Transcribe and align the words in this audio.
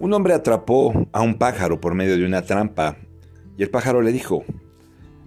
Un 0.00 0.12
hombre 0.12 0.32
atrapó 0.32 1.08
a 1.12 1.22
un 1.22 1.38
pájaro 1.38 1.80
por 1.80 1.94
medio 1.94 2.16
de 2.16 2.24
una 2.24 2.42
trampa 2.42 2.98
y 3.56 3.64
el 3.64 3.70
pájaro 3.70 4.00
le 4.00 4.12
dijo, 4.12 4.44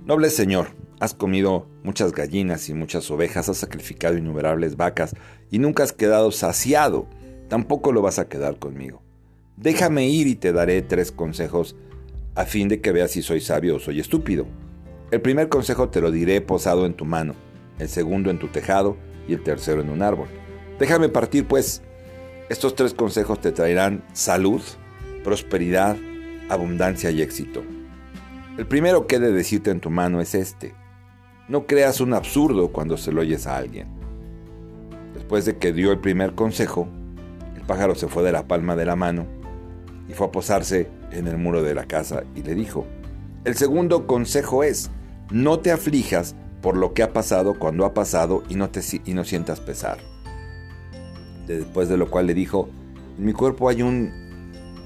Noble 0.05 0.29
señor, 0.29 0.67
has 1.01 1.13
comido 1.13 1.67
muchas 1.83 2.13
gallinas 2.13 2.69
y 2.69 2.73
muchas 2.73 3.11
ovejas, 3.11 3.49
has 3.49 3.57
sacrificado 3.57 4.17
innumerables 4.17 4.77
vacas 4.77 5.13
y 5.49 5.59
nunca 5.59 5.83
has 5.83 5.91
quedado 5.91 6.31
saciado, 6.31 7.05
tampoco 7.49 7.91
lo 7.91 8.01
vas 8.01 8.17
a 8.17 8.29
quedar 8.29 8.59
conmigo. 8.59 9.01
Déjame 9.57 10.07
ir 10.07 10.27
y 10.27 10.35
te 10.35 10.53
daré 10.53 10.81
tres 10.81 11.11
consejos 11.11 11.75
a 12.35 12.45
fin 12.45 12.69
de 12.69 12.79
que 12.79 12.93
veas 12.93 13.11
si 13.11 13.21
soy 13.21 13.41
sabio 13.41 13.75
o 13.75 13.79
soy 13.79 13.99
estúpido. 13.99 14.45
El 15.11 15.19
primer 15.19 15.49
consejo 15.49 15.89
te 15.89 15.99
lo 15.99 16.11
diré 16.11 16.39
posado 16.39 16.85
en 16.85 16.93
tu 16.93 17.03
mano, 17.03 17.35
el 17.77 17.89
segundo 17.89 18.29
en 18.29 18.39
tu 18.39 18.47
tejado 18.47 18.95
y 19.27 19.33
el 19.33 19.43
tercero 19.43 19.81
en 19.81 19.89
un 19.89 20.01
árbol. 20.01 20.29
Déjame 20.79 21.09
partir 21.09 21.45
pues 21.45 21.83
estos 22.51 22.75
tres 22.75 22.93
consejos 22.93 23.39
te 23.39 23.53
traerán 23.53 24.03
salud, 24.11 24.61
prosperidad, 25.23 25.95
abundancia 26.49 27.09
y 27.09 27.21
éxito. 27.21 27.63
El 28.57 28.67
primero 28.67 29.07
que 29.07 29.15
he 29.15 29.19
de 29.19 29.31
decirte 29.31 29.71
en 29.71 29.79
tu 29.79 29.89
mano 29.89 30.19
es 30.19 30.35
este. 30.35 30.75
No 31.47 31.65
creas 31.65 32.01
un 32.01 32.13
absurdo 32.13 32.73
cuando 32.73 32.97
se 32.97 33.13
lo 33.13 33.21
oyes 33.21 33.47
a 33.47 33.55
alguien. 33.55 33.87
Después 35.13 35.45
de 35.45 35.59
que 35.59 35.71
dio 35.71 35.93
el 35.93 35.99
primer 35.99 36.35
consejo, 36.35 36.89
el 37.55 37.61
pájaro 37.61 37.95
se 37.95 38.09
fue 38.09 38.21
de 38.21 38.33
la 38.33 38.45
palma 38.49 38.75
de 38.75 38.83
la 38.83 38.97
mano 38.97 39.27
y 40.09 40.11
fue 40.11 40.27
a 40.27 40.31
posarse 40.33 40.89
en 41.13 41.27
el 41.27 41.37
muro 41.37 41.63
de 41.63 41.73
la 41.73 41.85
casa 41.85 42.23
y 42.35 42.43
le 42.43 42.53
dijo, 42.53 42.85
el 43.45 43.55
segundo 43.55 44.07
consejo 44.07 44.65
es, 44.65 44.91
no 45.29 45.59
te 45.59 45.71
aflijas 45.71 46.35
por 46.61 46.75
lo 46.75 46.93
que 46.93 47.01
ha 47.01 47.13
pasado 47.13 47.57
cuando 47.57 47.85
ha 47.85 47.93
pasado 47.93 48.43
y 48.49 48.55
no, 48.55 48.69
te, 48.69 48.81
y 49.05 49.13
no 49.13 49.23
sientas 49.23 49.61
pesar 49.61 50.10
después 51.59 51.89
de 51.89 51.97
lo 51.97 52.09
cual 52.09 52.27
le 52.27 52.33
dijo, 52.33 52.69
en 53.17 53.25
mi 53.25 53.33
cuerpo 53.33 53.69
hay 53.69 53.81
un, 53.81 54.11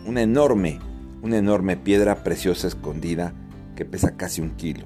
una 0.05 0.21
enorme, 0.21 0.79
una 1.21 1.37
enorme 1.37 1.77
piedra 1.77 2.23
preciosa 2.23 2.67
escondida 2.67 3.33
que 3.75 3.85
pesa 3.85 4.15
casi 4.15 4.41
un 4.41 4.51
kilo. 4.51 4.85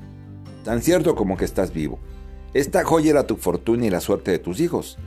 Tan 0.63 0.81
cierto 0.81 1.15
como 1.15 1.37
que 1.37 1.45
estás 1.45 1.73
vivo. 1.73 1.99
Esta 2.53 2.83
joya 2.83 3.11
era 3.11 3.27
tu 3.27 3.35
fortuna 3.35 3.85
y 3.85 3.89
la 3.89 4.01
suerte 4.01 4.31
de 4.31 4.39
tus 4.39 4.59
hijos, 4.59 4.97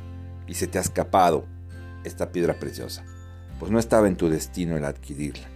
y 0.46 0.54
se 0.54 0.66
te 0.66 0.78
ha 0.78 0.80
escapado 0.80 1.44
esta 2.04 2.30
piedra 2.30 2.54
preciosa, 2.54 3.04
pues 3.58 3.70
no 3.70 3.78
estaba 3.78 4.08
en 4.08 4.16
tu 4.16 4.28
destino 4.28 4.76
el 4.76 4.84
adquirirla. 4.84 5.48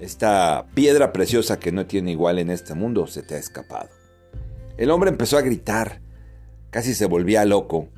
Esta 0.00 0.66
piedra 0.74 1.12
preciosa 1.12 1.58
que 1.58 1.72
no 1.72 1.86
tiene 1.86 2.12
igual 2.12 2.38
en 2.38 2.50
este 2.50 2.74
mundo 2.74 3.06
se 3.06 3.22
te 3.22 3.34
ha 3.34 3.38
escapado. 3.38 3.88
El 4.76 4.90
hombre 4.90 5.10
empezó 5.10 5.38
a 5.38 5.42
gritar, 5.42 6.00
casi 6.70 6.94
se 6.94 7.06
volvía 7.06 7.44
loco, 7.44 7.88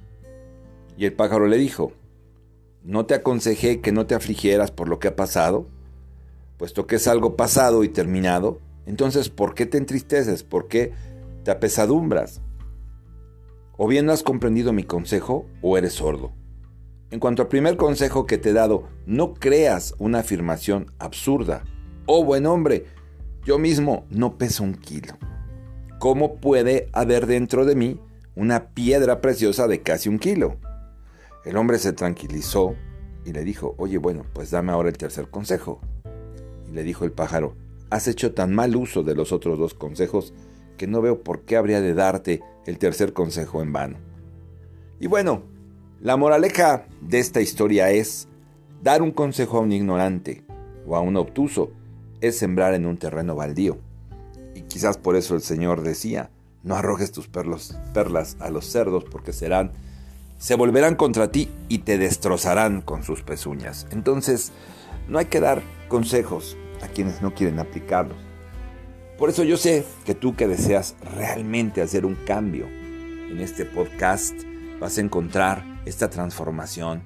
y 0.96 1.06
el 1.06 1.12
pájaro 1.12 1.46
le 1.46 1.56
dijo, 1.56 1.92
¿No 2.84 3.06
te 3.06 3.14
aconsejé 3.14 3.80
que 3.80 3.92
no 3.92 4.04
te 4.04 4.14
afligieras 4.14 4.70
por 4.70 4.90
lo 4.90 4.98
que 4.98 5.08
ha 5.08 5.16
pasado? 5.16 5.66
Puesto 6.58 6.86
que 6.86 6.96
es 6.96 7.08
algo 7.08 7.34
pasado 7.34 7.82
y 7.82 7.88
terminado, 7.88 8.60
entonces 8.84 9.30
¿por 9.30 9.54
qué 9.54 9.64
te 9.64 9.78
entristeces? 9.78 10.42
¿Por 10.42 10.68
qué 10.68 10.92
te 11.44 11.50
apesadumbras? 11.50 12.42
O 13.78 13.88
bien 13.88 14.04
no 14.04 14.12
has 14.12 14.22
comprendido 14.22 14.74
mi 14.74 14.84
consejo 14.84 15.46
o 15.62 15.78
eres 15.78 15.94
sordo. 15.94 16.32
En 17.10 17.20
cuanto 17.20 17.40
al 17.40 17.48
primer 17.48 17.78
consejo 17.78 18.26
que 18.26 18.36
te 18.36 18.50
he 18.50 18.52
dado, 18.52 18.86
no 19.06 19.32
creas 19.32 19.94
una 19.98 20.18
afirmación 20.18 20.92
absurda. 20.98 21.64
Oh 22.04 22.22
buen 22.22 22.44
hombre, 22.44 22.84
yo 23.46 23.58
mismo 23.58 24.04
no 24.10 24.36
peso 24.36 24.62
un 24.62 24.74
kilo. 24.74 25.14
¿Cómo 25.98 26.36
puede 26.36 26.90
haber 26.92 27.24
dentro 27.24 27.64
de 27.64 27.76
mí 27.76 27.98
una 28.34 28.74
piedra 28.74 29.22
preciosa 29.22 29.68
de 29.68 29.80
casi 29.80 30.10
un 30.10 30.18
kilo? 30.18 30.58
El 31.44 31.56
hombre 31.58 31.78
se 31.78 31.92
tranquilizó 31.92 32.74
y 33.24 33.32
le 33.32 33.44
dijo, 33.44 33.74
oye, 33.78 33.98
bueno, 33.98 34.24
pues 34.32 34.50
dame 34.50 34.72
ahora 34.72 34.88
el 34.88 34.96
tercer 34.96 35.28
consejo. 35.28 35.80
Y 36.68 36.72
le 36.72 36.82
dijo 36.82 37.04
el 37.04 37.12
pájaro, 37.12 37.54
has 37.90 38.08
hecho 38.08 38.32
tan 38.32 38.54
mal 38.54 38.74
uso 38.76 39.02
de 39.02 39.14
los 39.14 39.30
otros 39.32 39.58
dos 39.58 39.74
consejos 39.74 40.32
que 40.78 40.86
no 40.86 41.02
veo 41.02 41.22
por 41.22 41.42
qué 41.42 41.56
habría 41.56 41.80
de 41.80 41.94
darte 41.94 42.42
el 42.66 42.78
tercer 42.78 43.12
consejo 43.12 43.62
en 43.62 43.72
vano. 43.72 43.98
Y 45.00 45.06
bueno, 45.06 45.42
la 46.00 46.16
moraleja 46.16 46.86
de 47.00 47.18
esta 47.18 47.40
historia 47.40 47.90
es, 47.90 48.26
dar 48.82 49.02
un 49.02 49.10
consejo 49.10 49.58
a 49.58 49.60
un 49.60 49.72
ignorante 49.72 50.44
o 50.86 50.96
a 50.96 51.00
un 51.00 51.16
obtuso 51.16 51.72
es 52.20 52.38
sembrar 52.38 52.74
en 52.74 52.86
un 52.86 52.96
terreno 52.96 53.34
baldío. 53.34 53.78
Y 54.54 54.62
quizás 54.62 54.96
por 54.96 55.14
eso 55.14 55.34
el 55.34 55.42
Señor 55.42 55.82
decía, 55.82 56.30
no 56.62 56.74
arrojes 56.74 57.12
tus 57.12 57.28
perlas 57.28 58.36
a 58.40 58.50
los 58.50 58.64
cerdos 58.64 59.04
porque 59.04 59.32
serán 59.32 59.72
se 60.44 60.56
volverán 60.56 60.94
contra 60.94 61.32
ti 61.32 61.48
y 61.70 61.78
te 61.78 61.96
destrozarán 61.96 62.82
con 62.82 63.02
sus 63.02 63.22
pezuñas. 63.22 63.86
Entonces, 63.90 64.52
no 65.08 65.18
hay 65.18 65.24
que 65.24 65.40
dar 65.40 65.62
consejos 65.88 66.58
a 66.82 66.88
quienes 66.88 67.22
no 67.22 67.32
quieren 67.32 67.58
aplicarlos. 67.58 68.18
Por 69.16 69.30
eso 69.30 69.42
yo 69.42 69.56
sé 69.56 69.86
que 70.04 70.14
tú 70.14 70.36
que 70.36 70.46
deseas 70.46 70.96
realmente 71.16 71.80
hacer 71.80 72.04
un 72.04 72.14
cambio 72.26 72.66
en 72.66 73.40
este 73.40 73.64
podcast, 73.64 74.34
vas 74.78 74.98
a 74.98 75.00
encontrar 75.00 75.64
esta 75.86 76.10
transformación 76.10 77.02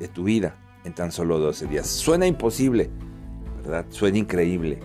de 0.00 0.08
tu 0.08 0.24
vida 0.24 0.56
en 0.82 0.96
tan 0.96 1.12
solo 1.12 1.38
12 1.38 1.68
días. 1.68 1.86
Suena 1.86 2.26
imposible, 2.26 2.90
¿verdad? 3.62 3.86
Suena 3.90 4.18
increíble. 4.18 4.80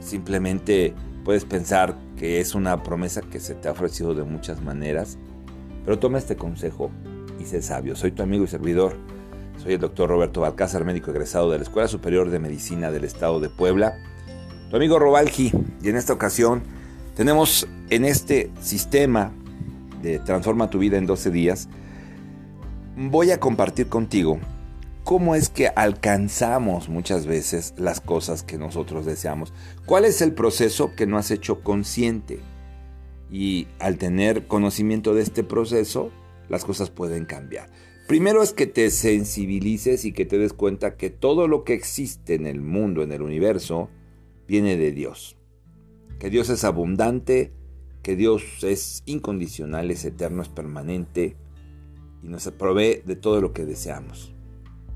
Simplemente 0.00 0.94
puedes 1.26 1.44
pensar 1.44 1.94
que 2.16 2.40
es 2.40 2.54
una 2.54 2.82
promesa 2.82 3.20
que 3.20 3.38
se 3.38 3.54
te 3.54 3.68
ha 3.68 3.72
ofrecido 3.72 4.14
de 4.14 4.24
muchas 4.24 4.62
maneras 4.62 5.18
pero 5.84 5.98
toma 5.98 6.18
este 6.18 6.36
consejo 6.36 6.90
y 7.38 7.44
sé 7.44 7.62
sabio. 7.62 7.96
Soy 7.96 8.12
tu 8.12 8.22
amigo 8.22 8.44
y 8.44 8.48
servidor. 8.48 8.96
Soy 9.62 9.74
el 9.74 9.80
doctor 9.80 10.08
Roberto 10.08 10.40
Balcázar, 10.40 10.84
médico 10.84 11.10
egresado 11.10 11.50
de 11.50 11.58
la 11.58 11.64
Escuela 11.64 11.88
Superior 11.88 12.30
de 12.30 12.38
Medicina 12.38 12.90
del 12.90 13.04
Estado 13.04 13.40
de 13.40 13.48
Puebla. 13.48 13.94
Tu 14.70 14.76
amigo 14.76 14.98
Robalgi. 14.98 15.52
Y 15.82 15.88
en 15.88 15.96
esta 15.96 16.12
ocasión 16.12 16.62
tenemos 17.14 17.68
en 17.90 18.04
este 18.04 18.50
sistema 18.60 19.32
de 20.02 20.18
Transforma 20.18 20.70
tu 20.70 20.78
vida 20.78 20.98
en 20.98 21.06
12 21.06 21.30
días, 21.30 21.68
voy 22.96 23.30
a 23.30 23.40
compartir 23.40 23.88
contigo 23.88 24.38
cómo 25.02 25.34
es 25.34 25.48
que 25.48 25.68
alcanzamos 25.68 26.88
muchas 26.88 27.26
veces 27.26 27.74
las 27.76 28.00
cosas 28.00 28.42
que 28.42 28.58
nosotros 28.58 29.06
deseamos. 29.06 29.52
¿Cuál 29.86 30.04
es 30.04 30.22
el 30.22 30.32
proceso 30.32 30.94
que 30.94 31.06
no 31.06 31.18
has 31.18 31.30
hecho 31.30 31.60
consciente? 31.60 32.40
Y 33.34 33.66
al 33.80 33.98
tener 33.98 34.46
conocimiento 34.46 35.12
de 35.12 35.22
este 35.22 35.42
proceso, 35.42 36.12
las 36.48 36.64
cosas 36.64 36.90
pueden 36.90 37.24
cambiar. 37.24 37.68
Primero 38.06 38.44
es 38.44 38.52
que 38.52 38.68
te 38.68 38.88
sensibilices 38.90 40.04
y 40.04 40.12
que 40.12 40.24
te 40.24 40.38
des 40.38 40.52
cuenta 40.52 40.96
que 40.96 41.10
todo 41.10 41.48
lo 41.48 41.64
que 41.64 41.74
existe 41.74 42.34
en 42.34 42.46
el 42.46 42.60
mundo, 42.60 43.02
en 43.02 43.10
el 43.10 43.22
universo, 43.22 43.90
viene 44.46 44.76
de 44.76 44.92
Dios. 44.92 45.36
Que 46.20 46.30
Dios 46.30 46.48
es 46.48 46.62
abundante, 46.62 47.52
que 48.04 48.14
Dios 48.14 48.62
es 48.62 49.02
incondicional, 49.04 49.90
es 49.90 50.04
eterno, 50.04 50.40
es 50.40 50.48
permanente 50.48 51.34
y 52.22 52.28
nos 52.28 52.48
provee 52.52 53.02
de 53.04 53.16
todo 53.16 53.40
lo 53.40 53.52
que 53.52 53.64
deseamos. 53.64 54.32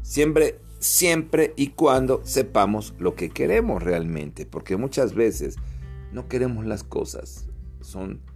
Siempre, 0.03 0.61
siempre 0.79 1.55
y 1.57 1.71
cuando 1.71 2.21
sepamos 2.23 2.95
lo 3.01 3.17
que 3.17 3.31
queremos 3.31 3.83
realmente, 3.83 4.47
porque 4.47 4.77
muchas 4.77 5.13
veces 5.13 5.57
no 6.13 6.29
queremos 6.29 6.67
las 6.67 6.85
cosas, 6.85 7.49
son 7.81 8.28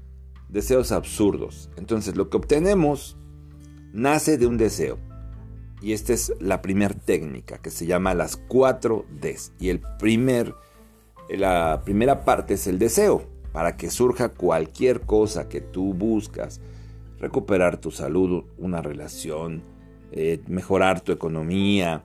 deseos 0.53 0.93
absurdos. 0.93 1.71
Entonces 1.77 2.15
lo 2.17 2.29
que 2.29 2.37
obtenemos 2.37 3.17
nace 3.93 4.39
de 4.39 4.47
un 4.47 4.59
deseo. 4.59 4.99
Y 5.81 5.93
esta 5.95 6.13
es 6.13 6.33
la 6.39 6.63
primera 6.63 6.95
técnica 6.95 7.59
que 7.59 7.71
se 7.71 7.87
llama 7.87 8.15
las 8.15 8.37
4 8.37 9.05
Ds. 9.21 9.53
Y 9.59 9.71
el 9.71 9.81
primer, 9.99 10.55
la 11.29 11.83
primera 11.85 12.25
parte 12.25 12.55
es 12.55 12.69
el 12.69 12.79
deseo, 12.79 13.27
para 13.53 13.77
que 13.77 13.91
surja 13.91 14.29
cualquier 14.29 15.01
cosa 15.01 15.49
que 15.49 15.61
tú 15.61 15.93
buscas. 15.93 16.61
Recuperar 17.19 17.79
tu 17.79 17.91
salud, 17.91 18.45
una 18.59 18.81
relación, 18.81 19.63
eh, 20.13 20.41
mejorar 20.47 21.01
tu 21.01 21.11
economía, 21.11 22.05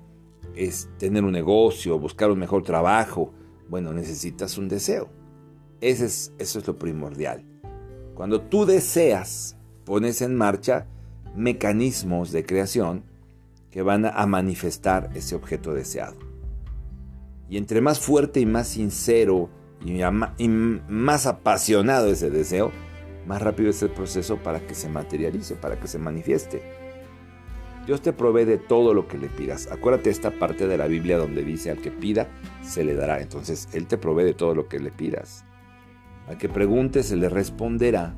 es 0.56 0.89
tener 0.98 1.24
un 1.24 1.31
negocio, 1.33 2.00
buscar 2.00 2.31
un 2.31 2.39
mejor 2.39 2.63
trabajo. 2.63 3.31
Bueno, 3.69 3.94
necesitas 3.94 4.57
un 4.57 4.69
deseo. 4.69 5.10
Ese 5.81 6.06
es, 6.06 6.33
eso 6.39 6.57
es 6.57 6.68
lo 6.68 6.77
primordial. 6.77 7.46
Cuando 8.18 8.42
tú 8.42 8.66
deseas, 8.66 9.56
pones 9.86 10.24
en 10.24 10.36
marcha 10.36 10.88
mecanismos 11.36 12.31
de 12.31 12.44
creación 12.44 13.04
que 13.69 13.84
van 13.84 14.08
a 14.08 14.25
manifestar 14.25 15.12
ese 15.14 15.36
objeto 15.36 15.75
deseado. 15.75 16.18
Y 17.48 17.58
entre 17.58 17.80
más 17.80 18.00
fuerte 18.00 18.40
y 18.40 18.48
más 18.48 18.69
sincero 18.69 19.52
y, 19.86 20.48
más 20.48 21.28
apasionado 21.28 22.08
ese 22.08 22.31
deseo, 22.31 22.72
más 23.28 23.40
rápido 23.40 23.69
es 23.69 23.84
el 23.84 23.92
proceso 23.92 24.38
para 24.38 24.66
que 24.66 24.74
se 24.74 24.90
materialice, 24.90 25.54
para 25.54 25.80
que 25.80 25.88
se 25.88 26.00
manifieste. 26.00 26.64
Dios 27.86 28.02
te 28.02 28.14
provee 28.14 28.46
de 28.46 28.58
todo 28.58 28.96
lo 28.96 29.08
que 29.08 29.19
le 29.19 29.28
pidas. 29.28 29.72
Acuérdate 29.72 30.10
esta 30.10 30.31
parte 30.31 30.68
de 30.68 30.78
la 30.80 30.88
Biblia 30.88 31.19
donde 31.19 31.44
dice 31.44 31.69
al 31.69 31.81
que 31.84 31.92
pida, 31.92 32.28
se 32.64 32.84
le 32.84 32.96
dará. 32.96 33.22
Entonces, 33.22 33.69
Él 33.74 33.86
te 33.86 34.00
provee 34.00 34.24
de 34.24 34.34
todo 34.34 34.56
lo 34.56 34.68
que 34.68 34.80
le 34.80 34.90
pidas. 34.90 35.46
Al 36.27 36.38
que 36.38 36.50
pregunte 36.50 37.03
se 37.03 37.15
le 37.15 37.29
responderá 37.29 38.13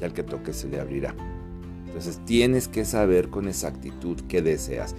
y 0.00 0.04
al 0.04 0.12
que 0.12 0.22
toque 0.22 0.52
se 0.52 0.68
le 0.68 0.80
abrirá. 0.80 1.14
Entonces 1.86 2.20
tienes 2.24 2.68
que 2.68 2.84
saber 2.84 3.28
con 3.28 3.48
exactitud 3.48 4.20
qué 4.28 4.42
deseas. 4.42 4.94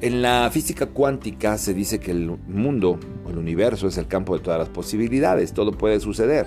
En 0.00 0.20
la 0.20 0.48
física 0.52 0.86
cuántica 0.86 1.56
se 1.58 1.74
dice 1.74 1.98
que 1.98 2.10
el 2.10 2.38
mundo 2.46 3.00
o 3.24 3.30
el 3.30 3.38
universo 3.38 3.88
es 3.88 3.96
el 3.96 4.06
campo 4.06 4.36
de 4.36 4.44
todas 4.44 4.58
las 4.58 4.68
posibilidades, 4.68 5.52
todo 5.52 5.72
puede 5.72 6.00
suceder. 6.00 6.46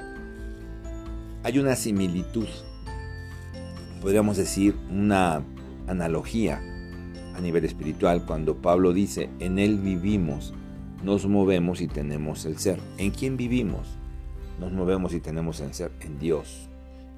Hay 1.44 1.58
una 1.58 1.76
similitud, 1.76 2.48
podríamos 4.02 4.38
decir 4.38 4.76
una 4.92 5.42
analogía 5.88 6.62
a 7.36 7.42
nivel 7.42 7.66
espiritual 7.66 8.26
cuando 8.26 8.56
Pablo 8.56 8.94
dice, 8.94 9.30
en 9.40 9.58
Él 9.60 9.80
vivimos, 9.80 10.54
nos 11.04 11.26
movemos 11.26 11.82
y 11.82 11.88
tenemos 11.88 12.46
el 12.46 12.58
ser. 12.58 12.80
¿En 12.98 13.12
quién 13.12 13.36
vivimos? 13.36 13.99
Nos 14.60 14.72
movemos 14.72 15.14
y 15.14 15.20
tenemos 15.20 15.60
el 15.62 15.74
ser 15.74 15.92
en 16.02 16.20
Dios. 16.20 16.70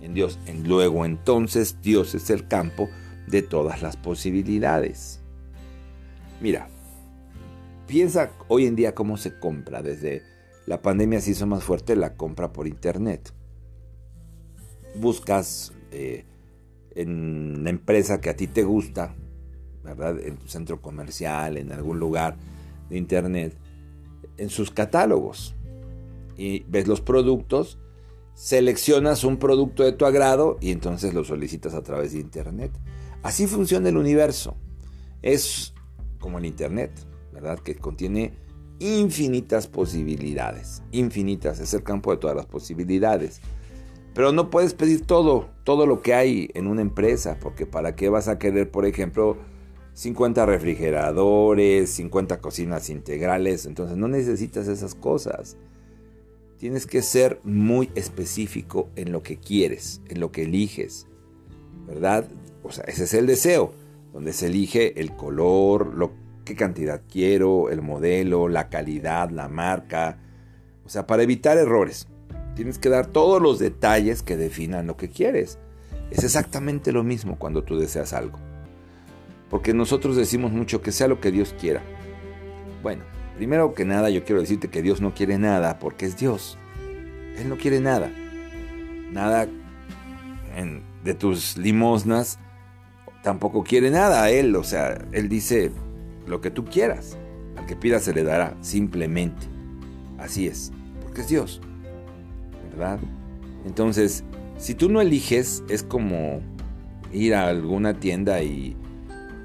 En 0.02 0.14
Dios. 0.14 0.40
En 0.46 0.68
luego 0.68 1.06
entonces 1.06 1.78
Dios 1.82 2.14
es 2.16 2.30
el 2.30 2.48
campo 2.48 2.90
de 3.28 3.42
todas 3.42 3.82
las 3.82 3.98
posibilidades. 3.98 5.22
Mira, 6.40 6.70
piensa 7.88 8.32
hoy 8.48 8.66
en 8.66 8.76
día 8.76 8.94
cómo 8.94 9.18
se 9.18 9.40
compra. 9.40 9.82
Desde 9.82 10.24
la 10.66 10.82
pandemia 10.82 11.22
se 11.22 11.32
hizo 11.32 11.48
más 11.48 11.64
fuerte 11.64 11.96
la 11.96 12.16
compra 12.16 12.54
por 12.54 12.68
internet. 12.68 13.34
Buscas 14.96 15.74
eh, 15.92 16.26
en 16.96 17.64
la 17.64 17.70
empresa 17.70 18.22
que 18.22 18.30
a 18.30 18.36
ti 18.36 18.48
te 18.48 18.64
gusta, 18.64 19.16
¿verdad? 19.84 20.20
En 20.20 20.38
tu 20.38 20.48
centro 20.48 20.82
comercial, 20.82 21.58
en 21.58 21.72
algún 21.72 22.00
lugar 22.00 22.36
de 22.90 22.98
internet, 22.98 23.56
en 24.38 24.50
sus 24.50 24.72
catálogos. 24.72 25.56
Y 26.42 26.66
ves 26.68 26.88
los 26.88 27.02
productos, 27.02 27.78
seleccionas 28.34 29.24
un 29.24 29.38
producto 29.38 29.84
de 29.84 29.92
tu 29.92 30.08
agrado 30.08 30.58
y 30.60 30.72
entonces 30.72 31.14
lo 31.14 31.24
solicitas 31.24 31.76
a 31.76 31.84
través 31.84 32.14
de 32.14 32.20
internet. 32.20 32.72
Así 33.22 33.46
funciona 33.46 33.90
el 33.90 33.98
universo. 33.98 34.56
Es 35.22 35.76
como 36.20 36.40
el 36.40 36.46
Internet, 36.46 36.92
¿verdad? 37.32 37.60
Que 37.60 37.76
contiene 37.76 38.34
infinitas 38.80 39.68
posibilidades. 39.68 40.82
Infinitas, 40.92 41.60
es 41.60 41.76
el 41.76 41.84
campo 41.84 42.10
de 42.10 42.18
todas 42.18 42.36
las 42.36 42.48
posibilidades. 42.48 43.40
Pero 44.16 44.32
no 44.32 44.50
puedes 44.50 44.74
pedir 44.74 45.06
todo, 45.06 45.48
todo 45.64 45.86
lo 45.86 46.02
que 46.02 46.16
hay 46.16 46.50
en 46.56 46.66
una 46.66 46.82
empresa, 46.82 47.38
porque 47.40 47.68
¿para 47.68 47.96
qué 47.96 48.10
vas 48.10 48.28
a 48.28 48.40
querer, 48.40 48.72
por 48.72 48.88
ejemplo, 48.88 49.38
50 49.94 50.44
refrigeradores, 50.48 51.92
50 51.92 52.42
cocinas 52.42 52.90
integrales? 52.90 53.68
Entonces 53.68 53.96
no 53.96 54.08
necesitas 54.08 54.68
esas 54.68 54.96
cosas. 54.96 55.56
Tienes 56.62 56.86
que 56.86 57.02
ser 57.02 57.40
muy 57.44 57.90
específico 57.96 58.92
en 58.96 59.12
lo 59.12 59.24
que 59.24 59.38
quieres, 59.38 60.00
en 60.10 60.20
lo 60.20 60.32
que 60.32 60.44
eliges, 60.44 61.08
¿verdad? 61.88 62.28
O 62.62 62.72
sea, 62.72 62.84
ese 62.84 63.06
es 63.06 63.16
el 63.16 63.26
deseo 63.26 63.74
donde 64.14 64.32
se 64.32 64.46
elige 64.46 65.02
el 65.02 65.16
color, 65.16 65.96
lo, 65.96 66.12
qué 66.46 66.56
cantidad 66.56 67.02
quiero, 67.12 67.72
el 67.72 67.82
modelo, 67.82 68.48
la 68.48 68.70
calidad, 68.70 69.32
la 69.32 69.48
marca. 69.48 70.20
O 70.86 70.90
sea, 70.90 71.08
para 71.08 71.24
evitar 71.24 71.58
errores, 71.58 72.08
tienes 72.56 72.78
que 72.78 72.90
dar 72.90 73.08
todos 73.08 73.42
los 73.42 73.58
detalles 73.58 74.22
que 74.22 74.38
definan 74.38 74.86
lo 74.86 74.98
que 74.98 75.10
quieres. 75.10 75.58
Es 76.12 76.24
exactamente 76.24 76.92
lo 76.92 77.04
mismo 77.04 77.40
cuando 77.40 77.64
tú 77.64 77.80
deseas 77.80 78.14
algo. 78.14 78.38
Porque 79.50 79.74
nosotros 79.74 80.16
decimos 80.16 80.52
mucho 80.52 80.84
que 80.84 80.92
sea 80.92 81.08
lo 81.08 81.20
que 81.20 81.32
Dios 81.32 81.56
quiera. 81.60 81.82
Bueno, 82.84 83.02
primero 83.38 83.74
que 83.74 83.86
nada 83.86 84.10
yo 84.10 84.24
quiero 84.24 84.42
decirte 84.42 84.70
que 84.70 84.82
Dios 84.82 85.02
no 85.02 85.14
quiere 85.14 85.38
nada 85.38 85.80
porque 85.80 86.06
es 86.06 86.18
Dios. 86.18 86.58
Él 87.38 87.50
no 87.50 87.58
quiere 87.58 87.80
nada. 87.80 88.12
Nada 89.12 89.48
de 91.04 91.14
tus 91.14 91.58
limosnas 91.58 92.38
tampoco 93.24 93.64
quiere 93.64 93.90
nada 93.92 94.24
a 94.24 94.32
él, 94.32 94.56
o 94.56 94.64
sea, 94.64 95.06
él 95.12 95.30
dice 95.30 95.72
lo 96.28 96.42
que 96.42 96.52
tú 96.52 96.66
quieras, 96.66 97.18
al 97.58 97.66
que 97.66 97.76
pida 97.76 98.00
se 98.00 98.14
le 98.14 98.24
dará, 98.24 98.56
simplemente. 98.62 99.48
Así 100.18 100.48
es, 100.48 100.72
porque 101.04 101.22
es 101.22 101.28
Dios, 101.30 101.62
¿verdad? 102.72 103.00
Entonces, 103.66 104.24
si 104.58 104.76
tú 104.76 104.90
no 104.90 105.02
eliges, 105.02 105.64
es 105.70 105.84
como 105.84 106.42
ir 107.12 107.36
a 107.36 107.48
alguna 107.48 108.00
tienda 108.00 108.42
y, 108.42 108.76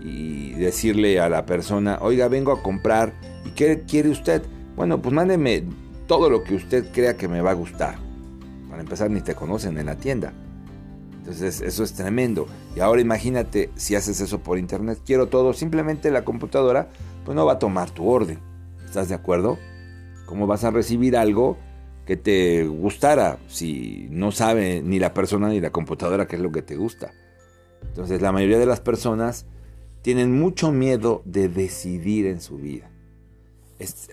y 0.00 0.53
decirle 0.53 1.21
a 1.21 1.29
la 1.29 1.47
persona, 1.47 1.99
oiga, 2.00 2.29
vengo 2.29 2.53
a 2.53 2.62
comprar, 2.62 3.15
¿y 3.46 3.50
qué 3.50 3.82
quiere 3.82 4.08
usted? 4.10 4.43
Bueno, 4.76 5.00
pues 5.00 5.14
mándeme 5.14 5.64
todo 6.06 6.31
lo 6.31 6.43
que 6.43 6.54
usted 6.54 6.93
crea 6.93 7.16
que 7.16 7.28
me 7.28 7.40
va 7.40 7.52
a 7.52 7.54
gustar. 7.54 7.96
Para 8.69 8.82
empezar, 8.82 9.10
ni 9.10 9.20
te 9.20 9.34
conocen 9.34 9.78
en 9.78 9.87
la 9.87 9.96
tienda. 9.96 10.32
Entonces 11.19 11.60
eso 11.60 11.82
es 11.82 11.93
tremendo. 11.93 12.46
Y 12.76 12.81
ahora 12.81 13.00
imagínate 13.00 13.70
si 13.75 13.96
haces 13.96 14.20
eso 14.20 14.40
por 14.40 14.58
internet, 14.58 15.00
quiero 15.04 15.28
todo, 15.28 15.52
simplemente 15.52 16.10
la 16.10 16.25
computadora 16.25 16.88
pues 17.25 17.34
no 17.34 17.44
va 17.44 17.54
a 17.54 17.58
tomar 17.58 17.90
tu 17.90 18.08
orden. 18.08 18.38
¿Estás 18.84 19.08
de 19.08 19.16
acuerdo? 19.16 19.58
¿Cómo 20.26 20.46
vas 20.46 20.62
a 20.62 20.70
recibir 20.70 21.16
algo 21.16 21.56
que 22.04 22.16
te 22.16 22.64
gustara 22.66 23.38
si 23.49 24.06
no 24.10 24.31
sabe 24.31 24.82
ni 24.82 25.00
la 25.00 25.14
persona 25.14 25.49
ni 25.49 25.60
la 25.60 25.70
computadora 25.70 26.28
qué 26.28 26.37
es 26.37 26.42
lo 26.42 26.52
que 26.52 26.62
te 26.62 26.76
gusta? 26.76 27.12
Entonces 27.82 28.22
la 28.22 28.31
mayoría 28.31 28.60
de 28.60 28.66
las 28.66 28.81
personas 28.81 29.46
tienen 30.02 30.38
mucho 30.38 30.70
miedo 30.70 31.22
de 31.25 31.49
decidir 31.49 32.26
en 32.26 32.40
su 32.40 32.58
vida. 32.58 32.88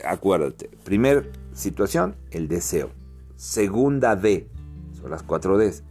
Acuérdate, 0.06 0.70
primer 0.84 1.32
situación, 1.54 2.16
el 2.32 2.48
deseo. 2.48 2.92
Segunda 3.36 4.16
D, 4.16 4.48
son 4.94 5.12
las 5.12 5.24
cuatro 5.24 5.58
Ds 5.58 5.84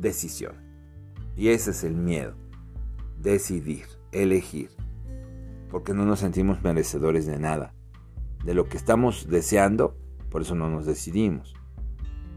decisión. 0.00 0.54
Y 1.36 1.48
ese 1.48 1.70
es 1.70 1.84
el 1.84 1.94
miedo. 1.94 2.34
Decidir, 3.20 3.86
elegir. 4.12 4.70
Porque 5.70 5.94
no 5.94 6.04
nos 6.04 6.20
sentimos 6.20 6.62
merecedores 6.62 7.26
de 7.26 7.38
nada. 7.38 7.74
De 8.44 8.54
lo 8.54 8.68
que 8.68 8.76
estamos 8.76 9.28
deseando, 9.28 9.96
por 10.30 10.42
eso 10.42 10.54
no 10.54 10.68
nos 10.70 10.86
decidimos. 10.86 11.54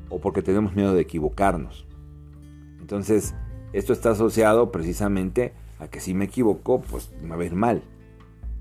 O 0.10 0.20
porque 0.20 0.42
tenemos 0.42 0.76
miedo 0.76 0.94
de 0.94 1.02
equivocarnos. 1.02 1.88
Entonces, 2.80 3.34
esto 3.74 3.94
está 3.94 4.12
asociado 4.12 4.72
precisamente 4.72 5.54
a 5.80 5.88
que 5.88 6.00
si 6.00 6.14
me 6.14 6.26
equivoco, 6.26 6.82
pues 6.82 7.12
me 7.22 7.36
va 7.36 7.44
a 7.44 7.46
ir 7.46 7.56
mal. 7.56 7.84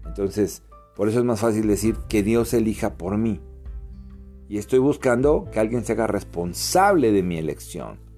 Entonces, 0.06 0.62
por 0.94 1.08
eso 1.08 1.18
es 1.18 1.24
más 1.24 1.40
fácil 1.40 1.66
decir 1.66 1.96
que 2.08 2.22
Dios 2.22 2.52
elija 2.54 2.96
por 2.96 3.16
mí. 3.16 3.40
Y 4.48 4.58
estoy 4.58 4.80
buscando 4.80 5.48
que 5.52 5.60
alguien 5.60 5.84
se 5.84 5.92
haga 5.92 6.06
responsable 6.06 7.12
de 7.12 7.22
mi 7.22 7.38
elección 7.38 8.10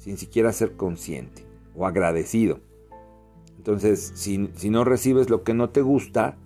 sin 0.00 0.16
siquiera 0.16 0.52
ser 0.52 0.76
consciente 0.76 1.46
o 1.76 1.86
agradecido. 1.86 2.60
Entonces, 3.58 4.12
si, 4.14 4.38
no 4.70 4.84
recibes 4.84 5.28
lo 5.28 5.44
que 5.44 5.52
no 5.52 5.68
te 5.68 5.82
gusta, 5.82 6.38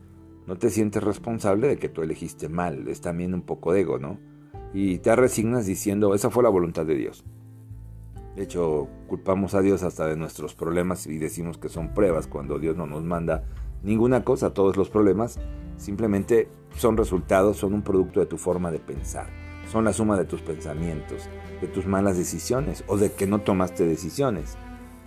no 0.47 0.59
te 0.59 0.71
sientes 0.71 1.03
responsable 1.03 1.69
de 1.69 1.79
que 1.79 1.89
tú 1.89 2.03
elegiste 2.03 2.49
mal. 2.49 2.89
Es 2.89 3.01
también 3.01 3.33
un 3.33 3.43
poco 3.43 3.73
de 3.73 3.83
ego, 3.83 3.99
¿no? 3.99 4.19
Y 4.73 4.99
te 4.99 5.15
resignas 5.15 5.67
diciendo, 5.67 6.15
esa 6.15 6.31
fue 6.31 6.43
la 6.43 6.49
voluntad 6.49 6.85
de 6.85 6.97
Dios. 6.97 7.25
De 8.35 8.43
hecho, 8.43 8.89
culpamos 9.07 9.55
a 9.55 9.61
Dios 9.61 9.85
hasta 9.85 10.09
de 10.09 10.17
nuestros 10.17 10.57
problemas 10.57 11.07
y 11.07 11.19
decimos 11.19 11.57
que 11.57 11.69
son 11.69 11.95
pruebas 11.95 12.27
cuando 12.27 12.59
Dios 12.59 12.77
no 12.77 12.87
nos 12.87 13.05
manda 13.05 13.45
ninguna 13.85 14.25
cosa. 14.25 14.53
Todos 14.53 14.77
los 14.77 14.91
problemas 14.91 15.39
simplemente 15.77 16.49
son 16.77 16.97
resultados, 16.97 17.59
son 17.59 17.75
un 17.75 17.83
producto 17.83 18.21
de 18.21 18.27
tu 18.27 18.39
forma 18.39 18.71
de 18.73 18.81
pensar 18.81 19.45
son 19.71 19.85
la 19.85 19.93
suma 19.93 20.17
de 20.17 20.25
tus 20.25 20.41
pensamientos, 20.41 21.29
de 21.61 21.67
tus 21.69 21.87
malas 21.87 22.17
decisiones 22.17 22.85
o 22.87 22.97
de 22.97 23.13
que 23.13 23.27
no 23.27 23.41
tomaste 23.41 23.85
decisiones. 23.87 24.57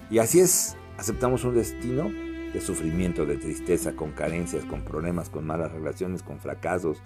Y 0.10 0.20
así 0.20 0.40
es, 0.40 0.78
aceptamos 0.98 1.44
un 1.44 1.56
destino 1.56 2.10
de 2.54 2.62
sufrimiento, 2.62 3.26
de 3.26 3.38
tristeza, 3.38 3.94
con 3.94 4.12
carencias, 4.12 4.66
con 4.66 4.82
problemas, 4.82 5.30
con 5.30 5.46
malas 5.46 5.72
relaciones, 5.72 6.24
con 6.24 6.40
fracasos, 6.40 7.02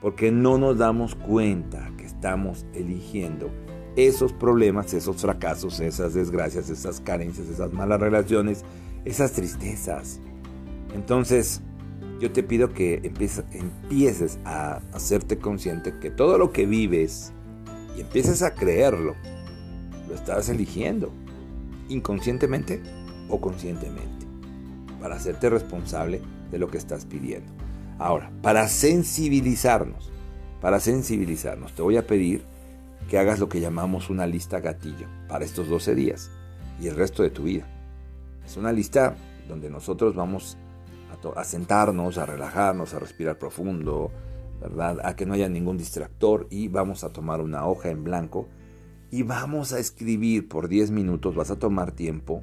porque 0.00 0.30
no 0.30 0.58
nos 0.58 0.78
damos 0.78 1.14
cuenta 1.14 1.90
que 1.96 2.04
estamos 2.04 2.66
eligiendo 2.74 3.50
esos 3.96 4.32
problemas, 4.32 4.92
esos 4.92 5.16
fracasos, 5.16 5.80
esas 5.80 6.14
desgracias, 6.14 6.68
esas 6.68 7.00
carencias, 7.00 7.48
esas 7.48 7.72
malas 7.72 8.00
relaciones, 8.00 8.64
esas 9.04 9.32
tristezas. 9.32 10.20
Entonces, 10.94 11.60
yo 12.20 12.32
te 12.32 12.42
pido 12.42 12.72
que 12.72 13.00
empieces 13.04 14.38
a 14.44 14.80
hacerte 14.92 15.38
consciente 15.38 15.98
que 16.00 16.10
todo 16.10 16.38
lo 16.38 16.52
que 16.52 16.66
vives 16.66 17.32
y 17.96 18.00
empieces 18.00 18.42
a 18.42 18.54
creerlo, 18.54 19.14
lo 20.08 20.14
estás 20.14 20.48
eligiendo, 20.48 21.12
inconscientemente 21.88 22.82
o 23.28 23.40
conscientemente, 23.40 24.26
para 25.00 25.16
hacerte 25.16 25.50
responsable 25.50 26.22
de 26.50 26.58
lo 26.58 26.68
que 26.68 26.78
estás 26.78 27.04
pidiendo. 27.04 27.52
Ahora, 27.98 28.30
para 28.42 28.68
sensibilizarnos, 28.68 30.10
para 30.60 30.80
sensibilizarnos, 30.80 31.72
te 31.74 31.82
voy 31.82 31.96
a 31.96 32.06
pedir 32.06 32.44
que 33.10 33.18
hagas 33.18 33.38
lo 33.38 33.48
que 33.48 33.60
llamamos 33.60 34.10
una 34.10 34.26
lista 34.26 34.60
gatillo 34.60 35.06
para 35.28 35.44
estos 35.44 35.68
12 35.68 35.94
días 35.94 36.30
y 36.80 36.88
el 36.88 36.96
resto 36.96 37.22
de 37.22 37.30
tu 37.30 37.44
vida. 37.44 37.66
Es 38.44 38.56
una 38.56 38.72
lista 38.72 39.16
donde 39.48 39.70
nosotros 39.70 40.14
vamos 40.14 40.56
a, 41.36 41.44
sentarnos, 41.44 42.18
a 42.18 42.26
relajarnos, 42.26 42.94
a 42.94 42.98
respirar 42.98 43.38
profundo, 43.38 44.10
¿verdad? 44.60 44.98
A 45.04 45.16
que 45.16 45.26
no 45.26 45.34
haya 45.34 45.48
ningún 45.48 45.76
distractor 45.76 46.46
y 46.50 46.68
vamos 46.68 47.04
a 47.04 47.12
tomar 47.12 47.40
una 47.40 47.66
hoja 47.66 47.90
en 47.90 48.04
blanco 48.04 48.48
y 49.10 49.22
vamos 49.22 49.72
a 49.72 49.78
escribir 49.78 50.48
por 50.48 50.68
10 50.68 50.90
minutos, 50.90 51.34
vas 51.34 51.50
a 51.50 51.58
tomar 51.58 51.92
tiempo 51.92 52.42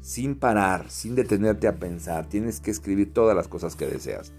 sin 0.00 0.36
parar, 0.36 0.90
sin 0.90 1.14
detenerte 1.14 1.68
a 1.68 1.76
pensar. 1.76 2.28
Tienes 2.28 2.60
que 2.60 2.70
escribir 2.70 3.12
todas 3.12 3.34
las 3.34 3.48
cosas 3.48 3.74
que 3.76 3.86
deseas, 3.86 4.32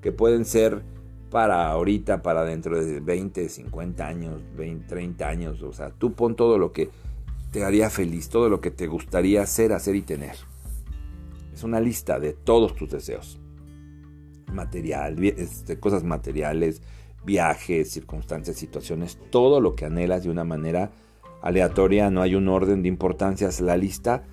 que 0.00 0.12
pueden 0.12 0.44
ser 0.44 0.82
para 1.30 1.68
ahorita, 1.68 2.22
para 2.22 2.44
dentro 2.44 2.82
de 2.82 3.00
20, 3.00 3.48
50 3.48 4.06
años, 4.06 4.42
20, 4.56 4.86
30 4.86 5.28
años. 5.28 5.62
O 5.62 5.72
sea, 5.72 5.90
tú 5.90 6.14
pon 6.14 6.36
todo 6.36 6.58
lo 6.58 6.72
que 6.72 6.90
te 7.50 7.64
haría 7.64 7.90
feliz, 7.90 8.28
todo 8.28 8.48
lo 8.48 8.60
que 8.60 8.70
te 8.70 8.86
gustaría 8.86 9.42
hacer, 9.42 9.72
hacer 9.72 9.94
y 9.96 10.02
tener. 10.02 10.36
Es 11.54 11.62
una 11.62 11.78
lista 11.78 12.18
de 12.18 12.32
todos 12.32 12.74
tus 12.74 12.90
deseos. 12.90 13.40
Material, 14.52 15.22
este, 15.24 15.78
cosas 15.78 16.02
materiales, 16.02 16.82
viajes, 17.24 17.92
circunstancias, 17.92 18.56
situaciones, 18.56 19.18
todo 19.30 19.60
lo 19.60 19.76
que 19.76 19.84
anhelas 19.84 20.24
de 20.24 20.30
una 20.30 20.42
manera 20.42 20.90
aleatoria, 21.42 22.10
no 22.10 22.22
hay 22.22 22.34
un 22.34 22.48
orden 22.48 22.82
de 22.82 22.88
importancias, 22.88 23.60
la 23.60 23.76
lista, 23.76 24.24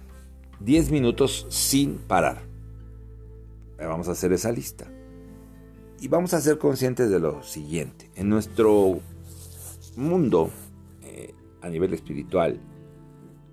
10 0.62 0.90
minutos 0.90 1.46
sin 1.50 2.00
parar. 2.00 2.42
Vamos 3.78 4.08
a 4.08 4.14
hacer 4.14 4.34
esa 4.34 4.52
lista. 4.52 4.92
Y 6.00 6.08
vamos 6.08 6.34
a 6.34 6.42
ser 6.42 6.58
conscientes 6.58 7.12
de 7.12 7.20
lo 7.20 7.44
siguiente. 7.44 8.10
En 8.16 8.30
nuestro 8.30 9.00
mundo, 9.96 10.50
eh, 11.04 11.36
a 11.62 11.70
nivel 11.70 11.94
espiritual, 11.94 12.60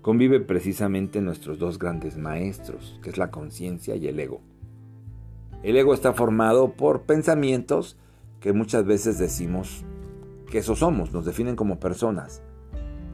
convive 0.01 0.39
precisamente 0.39 1.21
nuestros 1.21 1.59
dos 1.59 1.77
grandes 1.77 2.17
maestros, 2.17 2.99
que 3.03 3.09
es 3.09 3.17
la 3.17 3.31
conciencia 3.31 3.95
y 3.95 4.07
el 4.07 4.19
ego. 4.19 4.41
El 5.61 5.75
ego 5.75 5.93
está 5.93 6.13
formado 6.13 6.71
por 6.73 7.01
pensamientos 7.01 7.97
que 8.39 8.53
muchas 8.53 8.85
veces 8.85 9.19
decimos 9.19 9.83
que 10.49 10.59
eso 10.59 10.75
somos, 10.75 11.11
nos 11.11 11.25
definen 11.25 11.55
como 11.55 11.79
personas. 11.79 12.41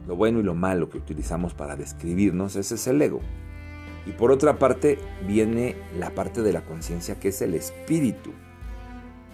Lo 0.06 0.14
bueno 0.14 0.38
y 0.38 0.44
lo 0.44 0.54
malo 0.54 0.88
que 0.88 0.98
utilizamos 0.98 1.54
para 1.54 1.74
describirnos, 1.74 2.54
ese 2.54 2.76
es 2.76 2.86
el 2.86 3.02
ego. 3.02 3.20
Y 4.06 4.12
por 4.12 4.30
otra 4.30 4.58
parte 4.58 4.98
viene 5.26 5.74
la 5.98 6.14
parte 6.14 6.42
de 6.42 6.52
la 6.52 6.64
conciencia 6.64 7.18
que 7.18 7.28
es 7.28 7.42
el 7.42 7.54
espíritu 7.54 8.30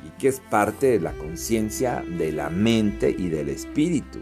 y 0.06 0.08
que 0.18 0.28
es 0.28 0.40
parte 0.40 0.86
de 0.86 1.00
la 1.00 1.12
conciencia 1.12 2.02
de 2.18 2.32
la 2.32 2.48
mente 2.48 3.10
y 3.10 3.28
del 3.28 3.50
espíritu. 3.50 4.20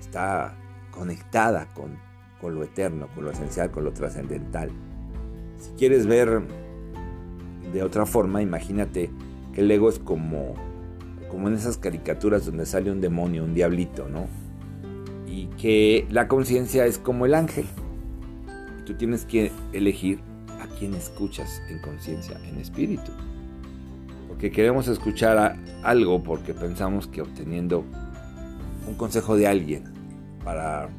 Está 0.00 0.56
conectada 0.90 1.66
con 1.74 2.05
con 2.46 2.54
lo 2.54 2.62
eterno, 2.62 3.08
con 3.12 3.24
lo 3.24 3.32
esencial, 3.32 3.72
con 3.72 3.82
lo 3.82 3.92
trascendental. 3.92 4.70
Si 5.58 5.70
quieres 5.70 6.06
ver 6.06 6.42
de 7.72 7.82
otra 7.82 8.06
forma, 8.06 8.40
imagínate 8.40 9.10
que 9.52 9.62
el 9.62 9.70
ego 9.72 9.88
es 9.88 9.98
como, 9.98 10.54
como 11.28 11.48
en 11.48 11.54
esas 11.54 11.76
caricaturas 11.76 12.46
donde 12.46 12.64
sale 12.64 12.92
un 12.92 13.00
demonio, 13.00 13.42
un 13.42 13.52
diablito, 13.52 14.08
¿no? 14.08 14.28
Y 15.26 15.46
que 15.60 16.06
la 16.08 16.28
conciencia 16.28 16.86
es 16.86 16.98
como 16.98 17.26
el 17.26 17.34
ángel. 17.34 17.66
Tú 18.84 18.94
tienes 18.94 19.24
que 19.24 19.50
elegir 19.72 20.20
a 20.60 20.68
quién 20.78 20.94
escuchas 20.94 21.60
en 21.68 21.80
conciencia, 21.80 22.38
en 22.48 22.60
espíritu. 22.60 23.10
Porque 24.28 24.52
queremos 24.52 24.86
escuchar 24.86 25.56
algo 25.82 26.22
porque 26.22 26.54
pensamos 26.54 27.08
que 27.08 27.22
obteniendo 27.22 27.82
un 28.86 28.94
consejo 28.94 29.36
de 29.36 29.48
alguien, 29.48 29.95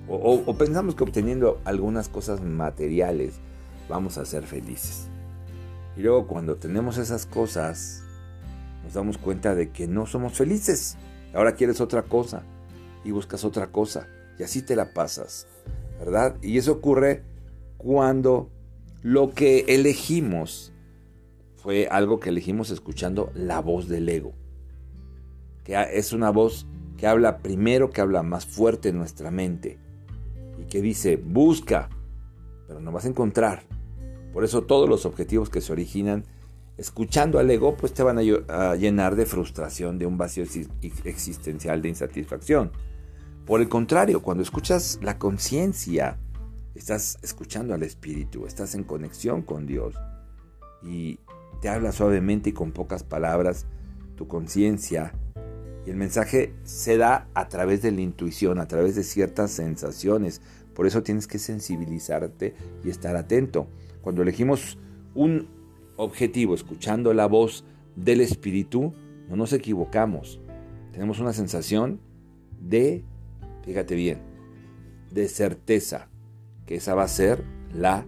o, 0.07 0.57
pensamos 0.57 0.95
que 0.95 1.03
obteniendo 1.03 1.61
algunas 1.63 2.09
cosas 2.09 2.41
materiales 2.41 3.35
vamos 3.87 4.17
a 4.17 4.25
ser 4.25 4.43
felices. 4.43 5.07
Y 5.95 6.01
luego 6.01 6.27
cuando 6.27 6.57
tenemos 6.57 6.97
esas 6.97 7.25
cosas, 7.25 8.03
nos 8.83 8.93
damos 8.93 9.17
cuenta 9.17 9.55
de 9.55 9.71
que 9.71 9.87
no 9.87 10.05
somos 10.05 10.33
felices. 10.33 10.97
Ahora 11.33 11.55
quieres 11.55 11.81
otra 11.81 12.03
cosa 12.03 12.43
y 13.03 13.11
buscas 13.11 13.43
otra 13.45 13.67
cosa 13.67 14.07
y 14.37 14.43
así 14.43 14.61
te 14.61 14.75
la 14.75 14.93
pasas, 14.93 15.47
¿verdad? 15.99 16.35
Y 16.41 16.57
eso 16.57 16.73
ocurre 16.73 17.23
cuando 17.77 18.49
lo 19.01 19.31
que 19.31 19.65
elegimos 19.67 20.73
fue 21.55 21.87
algo 21.89 22.19
que 22.19 22.29
elegimos 22.29 22.69
escuchando 22.69 23.31
la 23.33 23.61
voz 23.61 23.87
del 23.87 24.09
ego, 24.09 24.33
que 25.63 25.75
es 25.93 26.13
una 26.13 26.29
voz 26.31 26.67
que 26.97 27.07
habla 27.07 27.39
primero, 27.39 27.89
que 27.91 28.01
habla 28.01 28.23
más 28.23 28.45
fuerte 28.45 28.89
en 28.89 28.97
nuestra 28.97 29.31
mente 29.31 29.77
y 30.59 30.65
que 30.65 30.81
dice, 30.81 31.17
busca, 31.17 31.89
pero 32.67 32.79
no 32.79 32.91
vas 32.91 33.05
a 33.05 33.09
encontrar. 33.09 33.63
Por 34.33 34.43
eso 34.43 34.63
todos 34.63 34.89
los 34.89 35.05
objetivos 35.05 35.49
que 35.49 35.61
se 35.61 35.71
originan 35.71 36.25
escuchando 36.77 37.39
al 37.39 37.49
ego, 37.49 37.75
pues 37.75 37.93
te 37.93 38.03
van 38.03 38.19
a 38.19 38.75
llenar 38.75 39.15
de 39.15 39.25
frustración, 39.25 39.97
de 39.97 40.05
un 40.05 40.17
vacío 40.17 40.43
existencial, 41.05 41.81
de 41.81 41.89
insatisfacción. 41.89 42.71
Por 43.45 43.61
el 43.61 43.69
contrario, 43.69 44.21
cuando 44.21 44.43
escuchas 44.43 44.99
la 45.01 45.17
conciencia, 45.17 46.19
estás 46.75 47.17
escuchando 47.23 47.73
al 47.73 47.81
espíritu, 47.83 48.45
estás 48.45 48.75
en 48.75 48.83
conexión 48.83 49.41
con 49.41 49.65
Dios 49.65 49.95
y 50.83 51.19
te 51.61 51.69
habla 51.69 51.91
suavemente 51.91 52.51
y 52.51 52.53
con 52.53 52.71
pocas 52.71 53.03
palabras, 53.03 53.65
tu 54.15 54.27
conciencia 54.27 55.13
y 55.87 55.89
el 55.89 55.95
mensaje 55.95 56.53
se 56.65 56.97
da 56.97 57.29
a 57.33 57.47
través 57.47 57.81
de 57.81 57.93
la 57.93 58.01
intuición, 58.01 58.59
a 58.59 58.67
través 58.67 58.97
de 58.97 59.03
ciertas 59.03 59.51
sensaciones. 59.51 60.41
Por 60.73 60.85
eso 60.85 61.01
tienes 61.01 61.27
que 61.27 61.39
sensibilizarte 61.39 62.55
y 62.83 62.89
estar 62.89 63.15
atento. 63.15 63.67
Cuando 64.01 64.21
elegimos 64.21 64.77
un 65.15 65.47
objetivo 65.95 66.55
escuchando 66.55 67.13
la 67.13 67.25
voz 67.25 67.63
del 67.95 68.19
espíritu, 68.19 68.93
no 69.29 69.37
nos 69.37 69.53
equivocamos. 69.53 70.41
Tenemos 70.91 71.21
una 71.21 71.31
sensación 71.31 72.01
de, 72.59 73.05
fíjate 73.63 73.95
bien, 73.95 74.19
de 75.13 75.29
certeza, 75.29 76.09
que 76.65 76.75
esa 76.75 76.95
va 76.95 77.03
a 77.03 77.07
ser 77.07 77.45
la 77.73 78.05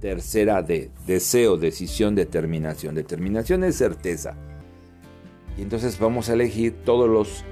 tercera 0.00 0.62
de 0.62 0.90
deseo, 1.06 1.58
decisión, 1.58 2.14
determinación. 2.14 2.94
Determinación 2.94 3.64
es 3.64 3.76
certeza. 3.76 4.34
Y 5.56 5.62
entonces 5.62 5.98
vamos 5.98 6.28
a 6.28 6.34
elegir 6.34 6.74
todas 6.84 7.44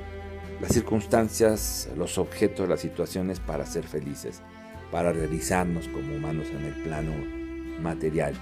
las 0.60 0.72
circunstancias, 0.72 1.88
los 1.96 2.18
objetos, 2.18 2.68
las 2.68 2.80
situaciones 2.80 3.40
para 3.40 3.66
ser 3.66 3.86
felices, 3.86 4.42
para 4.90 5.12
realizarnos 5.12 5.88
como 5.88 6.14
humanos 6.14 6.48
en 6.50 6.64
el 6.64 6.82
plano 6.82 7.12
material. 7.80 8.34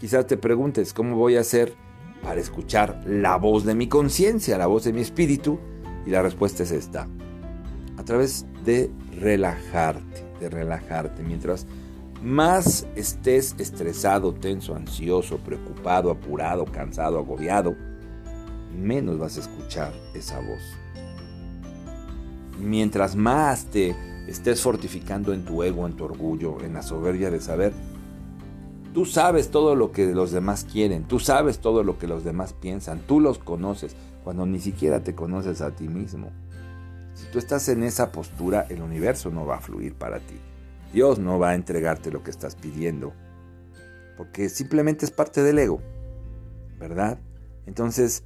Quizás 0.00 0.26
te 0.26 0.36
preguntes, 0.36 0.92
¿cómo 0.92 1.16
voy 1.16 1.36
a 1.36 1.40
hacer 1.40 1.74
para 2.22 2.40
escuchar 2.40 3.02
la 3.06 3.36
voz 3.36 3.64
de 3.64 3.74
mi 3.74 3.88
conciencia, 3.88 4.58
la 4.58 4.66
voz 4.66 4.84
de 4.84 4.92
mi 4.92 5.00
espíritu? 5.00 5.58
Y 6.06 6.10
la 6.10 6.22
respuesta 6.22 6.62
es 6.62 6.72
esta. 6.72 7.08
A 7.96 8.04
través 8.04 8.46
de 8.64 8.90
relajarte, 9.18 10.24
de 10.40 10.50
relajarte. 10.50 11.22
Mientras 11.22 11.66
más 12.24 12.86
estés 12.96 13.54
estresado, 13.58 14.32
tenso, 14.32 14.74
ansioso, 14.74 15.36
preocupado, 15.38 16.10
apurado, 16.10 16.64
cansado, 16.64 17.18
agobiado, 17.18 17.76
menos 18.74 19.18
vas 19.18 19.36
a 19.36 19.40
escuchar 19.40 19.92
esa 20.14 20.40
voz. 20.40 20.62
Mientras 22.58 23.14
más 23.14 23.66
te 23.66 23.94
estés 24.26 24.62
fortificando 24.62 25.34
en 25.34 25.44
tu 25.44 25.62
ego, 25.62 25.86
en 25.86 25.96
tu 25.96 26.04
orgullo, 26.04 26.62
en 26.62 26.72
la 26.72 26.82
soberbia 26.82 27.30
de 27.30 27.42
saber, 27.42 27.74
tú 28.94 29.04
sabes 29.04 29.50
todo 29.50 29.74
lo 29.74 29.92
que 29.92 30.06
los 30.06 30.32
demás 30.32 30.64
quieren, 30.64 31.04
tú 31.04 31.20
sabes 31.20 31.58
todo 31.58 31.82
lo 31.82 31.98
que 31.98 32.06
los 32.06 32.24
demás 32.24 32.54
piensan, 32.54 33.00
tú 33.06 33.20
los 33.20 33.38
conoces 33.38 33.96
cuando 34.24 34.46
ni 34.46 34.60
siquiera 34.60 35.04
te 35.04 35.14
conoces 35.14 35.60
a 35.60 35.72
ti 35.72 35.88
mismo. 35.88 36.30
Si 37.12 37.26
tú 37.26 37.38
estás 37.38 37.68
en 37.68 37.82
esa 37.82 38.12
postura, 38.12 38.66
el 38.70 38.80
universo 38.80 39.30
no 39.30 39.44
va 39.44 39.56
a 39.56 39.60
fluir 39.60 39.94
para 39.94 40.20
ti. 40.20 40.36
Dios 40.94 41.18
no 41.18 41.40
va 41.40 41.50
a 41.50 41.54
entregarte 41.56 42.12
lo 42.12 42.22
que 42.22 42.30
estás 42.30 42.54
pidiendo, 42.54 43.12
porque 44.16 44.48
simplemente 44.48 45.04
es 45.04 45.10
parte 45.10 45.42
del 45.42 45.58
ego, 45.58 45.80
¿verdad? 46.78 47.18
Entonces, 47.66 48.22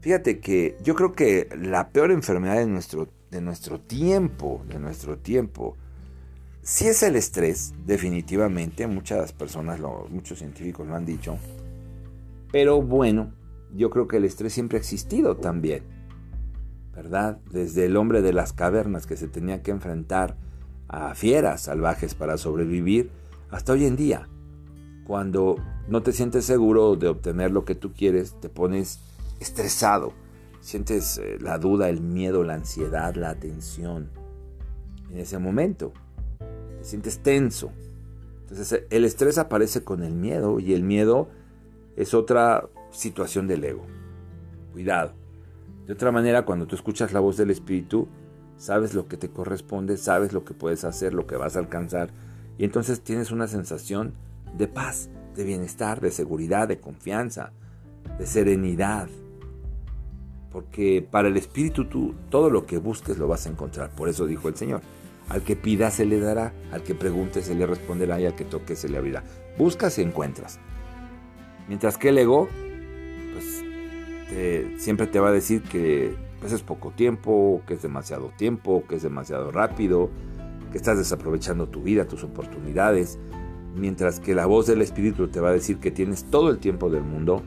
fíjate 0.00 0.40
que 0.40 0.76
yo 0.82 0.96
creo 0.96 1.12
que 1.12 1.48
la 1.56 1.90
peor 1.90 2.10
enfermedad 2.10 2.56
de 2.56 2.66
nuestro, 2.66 3.08
de 3.30 3.40
nuestro 3.40 3.80
tiempo, 3.80 4.60
de 4.68 4.80
nuestro 4.80 5.18
tiempo, 5.18 5.76
sí 6.62 6.88
es 6.88 7.04
el 7.04 7.14
estrés, 7.14 7.74
definitivamente, 7.86 8.88
muchas 8.88 9.32
personas, 9.32 9.78
muchos 10.10 10.40
científicos 10.40 10.88
lo 10.88 10.96
han 10.96 11.06
dicho, 11.06 11.38
pero 12.50 12.82
bueno, 12.82 13.32
yo 13.72 13.88
creo 13.88 14.08
que 14.08 14.16
el 14.16 14.24
estrés 14.24 14.52
siempre 14.52 14.78
ha 14.78 14.80
existido 14.80 15.36
también, 15.36 15.84
¿verdad? 16.92 17.38
Desde 17.52 17.84
el 17.84 17.96
hombre 17.96 18.20
de 18.20 18.32
las 18.32 18.52
cavernas 18.52 19.06
que 19.06 19.16
se 19.16 19.28
tenía 19.28 19.62
que 19.62 19.70
enfrentar 19.70 20.36
a 20.90 21.14
fieras 21.14 21.62
salvajes 21.62 22.14
para 22.14 22.36
sobrevivir 22.36 23.10
hasta 23.50 23.72
hoy 23.72 23.86
en 23.86 23.96
día. 23.96 24.28
Cuando 25.06 25.56
no 25.88 26.02
te 26.02 26.12
sientes 26.12 26.44
seguro 26.44 26.96
de 26.96 27.08
obtener 27.08 27.50
lo 27.50 27.64
que 27.64 27.74
tú 27.74 27.92
quieres, 27.92 28.34
te 28.40 28.48
pones 28.48 29.00
estresado, 29.40 30.12
sientes 30.60 31.18
eh, 31.18 31.38
la 31.40 31.58
duda, 31.58 31.88
el 31.88 32.00
miedo, 32.00 32.44
la 32.44 32.54
ansiedad, 32.54 33.14
la 33.14 33.34
tensión. 33.36 34.10
En 35.10 35.18
ese 35.18 35.38
momento, 35.38 35.92
te 36.78 36.84
sientes 36.84 37.20
tenso. 37.22 37.70
Entonces 38.42 38.84
el 38.90 39.04
estrés 39.04 39.38
aparece 39.38 39.84
con 39.84 40.02
el 40.02 40.14
miedo 40.14 40.58
y 40.58 40.74
el 40.74 40.82
miedo 40.82 41.28
es 41.96 42.14
otra 42.14 42.68
situación 42.90 43.46
del 43.46 43.64
ego. 43.64 43.86
Cuidado. 44.72 45.12
De 45.86 45.92
otra 45.92 46.12
manera, 46.12 46.44
cuando 46.44 46.66
tú 46.66 46.74
escuchas 46.76 47.12
la 47.12 47.20
voz 47.20 47.36
del 47.36 47.50
espíritu, 47.50 48.08
sabes 48.60 48.92
lo 48.92 49.08
que 49.08 49.16
te 49.16 49.30
corresponde, 49.30 49.96
sabes 49.96 50.34
lo 50.34 50.44
que 50.44 50.52
puedes 50.52 50.84
hacer, 50.84 51.14
lo 51.14 51.26
que 51.26 51.36
vas 51.36 51.56
a 51.56 51.60
alcanzar 51.60 52.10
Y 52.58 52.64
entonces 52.64 53.00
tienes 53.00 53.30
una 53.30 53.48
sensación 53.48 54.12
de 54.56 54.68
paz, 54.68 55.08
de 55.34 55.44
bienestar, 55.44 56.02
de 56.02 56.10
seguridad, 56.10 56.68
de 56.68 56.78
confianza, 56.78 57.52
de 58.18 58.26
serenidad. 58.26 59.08
Porque 60.52 61.06
para 61.10 61.28
el 61.28 61.38
Espíritu 61.38 61.86
tú 61.86 62.14
todo 62.28 62.50
lo 62.50 62.66
que 62.66 62.76
busques 62.76 63.16
lo 63.16 63.28
vas 63.28 63.46
a 63.46 63.48
encontrar. 63.48 63.90
Por 63.96 64.10
eso 64.10 64.26
dijo 64.26 64.48
el 64.48 64.56
Señor. 64.56 64.82
Al 65.30 65.42
que 65.42 65.56
pida 65.56 65.90
se 65.90 66.04
le 66.04 66.20
dará, 66.20 66.52
al 66.70 66.82
que 66.82 66.94
pregunte 66.94 67.40
se 67.40 67.54
le 67.54 67.64
responderá 67.64 68.20
y 68.20 68.26
al 68.26 68.34
que 68.34 68.44
toque 68.44 68.76
se 68.76 68.90
le 68.90 68.98
abrirá. 68.98 69.24
Buscas 69.56 69.96
y 69.98 70.02
encuentras. 70.02 70.58
Mientras 71.66 71.96
que 71.96 72.10
el 72.10 72.18
ego, 72.18 72.48
pues 73.32 73.64
siempre 74.82 75.06
te 75.06 75.18
va 75.18 75.28
a 75.28 75.32
decir 75.32 75.62
que 75.62 76.14
pues, 76.40 76.52
es 76.52 76.62
poco 76.62 76.90
tiempo, 76.90 77.62
que 77.66 77.74
es 77.74 77.82
demasiado 77.82 78.32
tiempo, 78.36 78.84
que 78.88 78.96
es 78.96 79.02
demasiado 79.02 79.52
rápido, 79.52 80.10
que 80.72 80.78
estás 80.78 80.98
desaprovechando 80.98 81.68
tu 81.68 81.82
vida, 81.82 82.06
tus 82.06 82.24
oportunidades. 82.24 83.18
Mientras 83.76 84.18
que 84.18 84.34
la 84.34 84.46
voz 84.46 84.66
del 84.66 84.82
Espíritu 84.82 85.28
te 85.28 85.40
va 85.40 85.50
a 85.50 85.52
decir 85.52 85.78
que 85.78 85.90
tienes 85.90 86.24
todo 86.24 86.50
el 86.50 86.58
tiempo 86.58 86.90
del 86.90 87.02
mundo, 87.02 87.42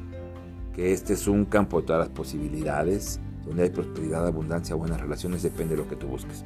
que 0.73 0.93
este 0.93 1.13
es 1.13 1.27
un 1.27 1.45
campo 1.45 1.81
de 1.81 1.87
todas 1.87 2.07
las 2.07 2.09
posibilidades, 2.09 3.19
donde 3.45 3.63
hay 3.63 3.69
prosperidad, 3.69 4.25
abundancia, 4.25 4.75
buenas 4.75 5.01
relaciones, 5.01 5.43
depende 5.43 5.75
de 5.75 5.81
lo 5.81 5.89
que 5.89 5.95
tú 5.95 6.07
busques. 6.07 6.45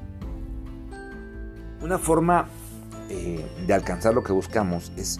Una 1.81 1.99
forma 1.99 2.47
eh, 3.09 3.45
de 3.67 3.73
alcanzar 3.73 4.13
lo 4.13 4.23
que 4.23 4.33
buscamos 4.33 4.91
es 4.97 5.19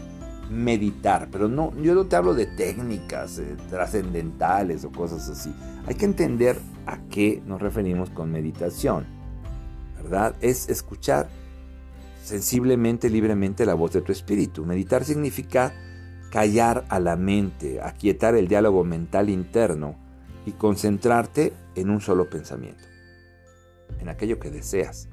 meditar, 0.49 1.27
pero 1.31 1.47
no, 1.47 1.73
yo 1.81 1.93
no 1.93 2.05
te 2.05 2.15
hablo 2.15 2.33
de 2.33 2.45
técnicas 2.45 3.37
eh, 3.39 3.55
trascendentales 3.69 4.83
o 4.85 4.91
cosas 4.91 5.29
así. 5.29 5.53
Hay 5.85 5.95
que 5.95 6.05
entender 6.05 6.57
a 6.87 6.99
qué 7.09 7.43
nos 7.45 7.61
referimos 7.61 8.09
con 8.09 8.31
meditación, 8.31 9.05
¿verdad? 9.97 10.35
Es 10.41 10.69
escuchar 10.69 11.29
sensiblemente, 12.23 13.09
libremente 13.09 13.65
la 13.65 13.73
voz 13.73 13.91
de 13.91 14.01
tu 14.01 14.11
espíritu. 14.11 14.65
Meditar 14.65 15.03
significa 15.03 15.73
callar 16.31 16.85
a 16.89 16.99
la 16.99 17.15
mente, 17.15 17.81
aquietar 17.81 18.35
el 18.35 18.47
diálogo 18.47 18.83
mental 18.83 19.29
interno 19.29 19.95
y 20.45 20.53
concentrarte 20.53 21.53
en 21.75 21.89
un 21.89 21.99
solo 21.99 22.29
pensamiento, 22.29 22.83
en 23.99 24.07
aquello 24.07 24.39
que 24.39 24.49
deseas, 24.49 25.09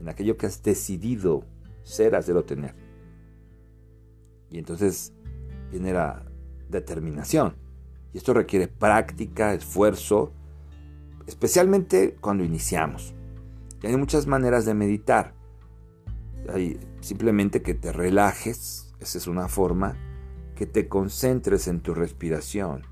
en 0.00 0.08
aquello 0.08 0.36
que 0.36 0.46
has 0.46 0.62
decidido 0.62 1.44
ser, 1.82 2.14
hacer 2.14 2.36
o 2.36 2.44
tener. 2.44 2.74
Y 4.50 4.58
entonces 4.58 5.14
viene 5.70 5.94
la 5.94 6.24
determinación. 6.68 7.56
Y 8.12 8.18
esto 8.18 8.34
requiere 8.34 8.68
práctica, 8.68 9.54
esfuerzo, 9.54 10.32
especialmente 11.30 12.16
cuando 12.20 12.42
iniciamos. 12.42 13.14
Hay 13.84 13.96
muchas 13.96 14.26
maneras 14.26 14.64
de 14.64 14.74
meditar. 14.74 15.32
Hay 16.52 16.80
simplemente 17.00 17.62
que 17.62 17.74
te 17.74 17.92
relajes, 17.92 18.92
esa 18.98 19.16
es 19.16 19.28
una 19.28 19.46
forma, 19.46 19.96
que 20.56 20.66
te 20.66 20.88
concentres 20.88 21.68
en 21.68 21.82
tu 21.82 21.94
respiración, 21.94 22.82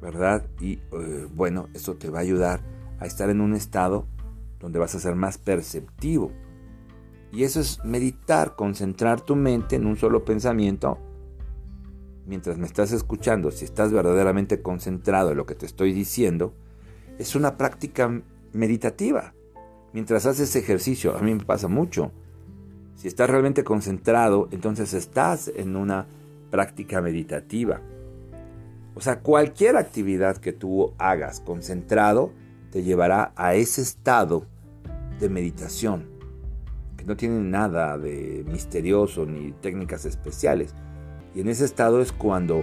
¿verdad? 0.00 0.46
Y 0.60 0.74
eh, 0.92 1.26
bueno, 1.34 1.68
eso 1.74 1.96
te 1.96 2.10
va 2.10 2.20
a 2.20 2.22
ayudar 2.22 2.60
a 3.00 3.06
estar 3.06 3.28
en 3.28 3.40
un 3.40 3.54
estado 3.54 4.06
donde 4.60 4.78
vas 4.78 4.94
a 4.94 5.00
ser 5.00 5.16
más 5.16 5.36
perceptivo. 5.36 6.30
Y 7.32 7.42
eso 7.42 7.58
es 7.58 7.84
meditar, 7.84 8.54
concentrar 8.54 9.20
tu 9.20 9.34
mente 9.34 9.74
en 9.74 9.84
un 9.84 9.96
solo 9.96 10.24
pensamiento. 10.24 10.98
Mientras 12.24 12.56
me 12.56 12.66
estás 12.66 12.92
escuchando, 12.92 13.50
si 13.50 13.64
estás 13.64 13.92
verdaderamente 13.92 14.62
concentrado 14.62 15.32
en 15.32 15.38
lo 15.38 15.44
que 15.44 15.56
te 15.56 15.66
estoy 15.66 15.92
diciendo, 15.92 16.54
es 17.18 17.34
una 17.34 17.56
práctica 17.56 18.22
meditativa. 18.52 19.34
Mientras 19.92 20.26
haces 20.26 20.54
ejercicio, 20.56 21.16
a 21.16 21.20
mí 21.20 21.34
me 21.34 21.44
pasa 21.44 21.68
mucho. 21.68 22.12
Si 22.96 23.08
estás 23.08 23.30
realmente 23.30 23.64
concentrado, 23.64 24.48
entonces 24.50 24.92
estás 24.94 25.50
en 25.54 25.76
una 25.76 26.06
práctica 26.50 27.00
meditativa. 27.00 27.80
O 28.94 29.00
sea, 29.00 29.20
cualquier 29.20 29.76
actividad 29.76 30.38
que 30.38 30.52
tú 30.52 30.92
hagas 30.98 31.40
concentrado 31.40 32.32
te 32.70 32.82
llevará 32.82 33.32
a 33.36 33.54
ese 33.54 33.82
estado 33.82 34.44
de 35.20 35.28
meditación 35.28 36.18
no 37.08 37.16
tiene 37.16 37.40
nada 37.40 37.96
de 37.96 38.44
misterioso 38.46 39.24
ni 39.24 39.52
técnicas 39.52 40.04
especiales. 40.04 40.74
Y 41.34 41.40
en 41.40 41.48
ese 41.48 41.64
estado 41.64 42.00
es 42.02 42.12
cuando 42.12 42.62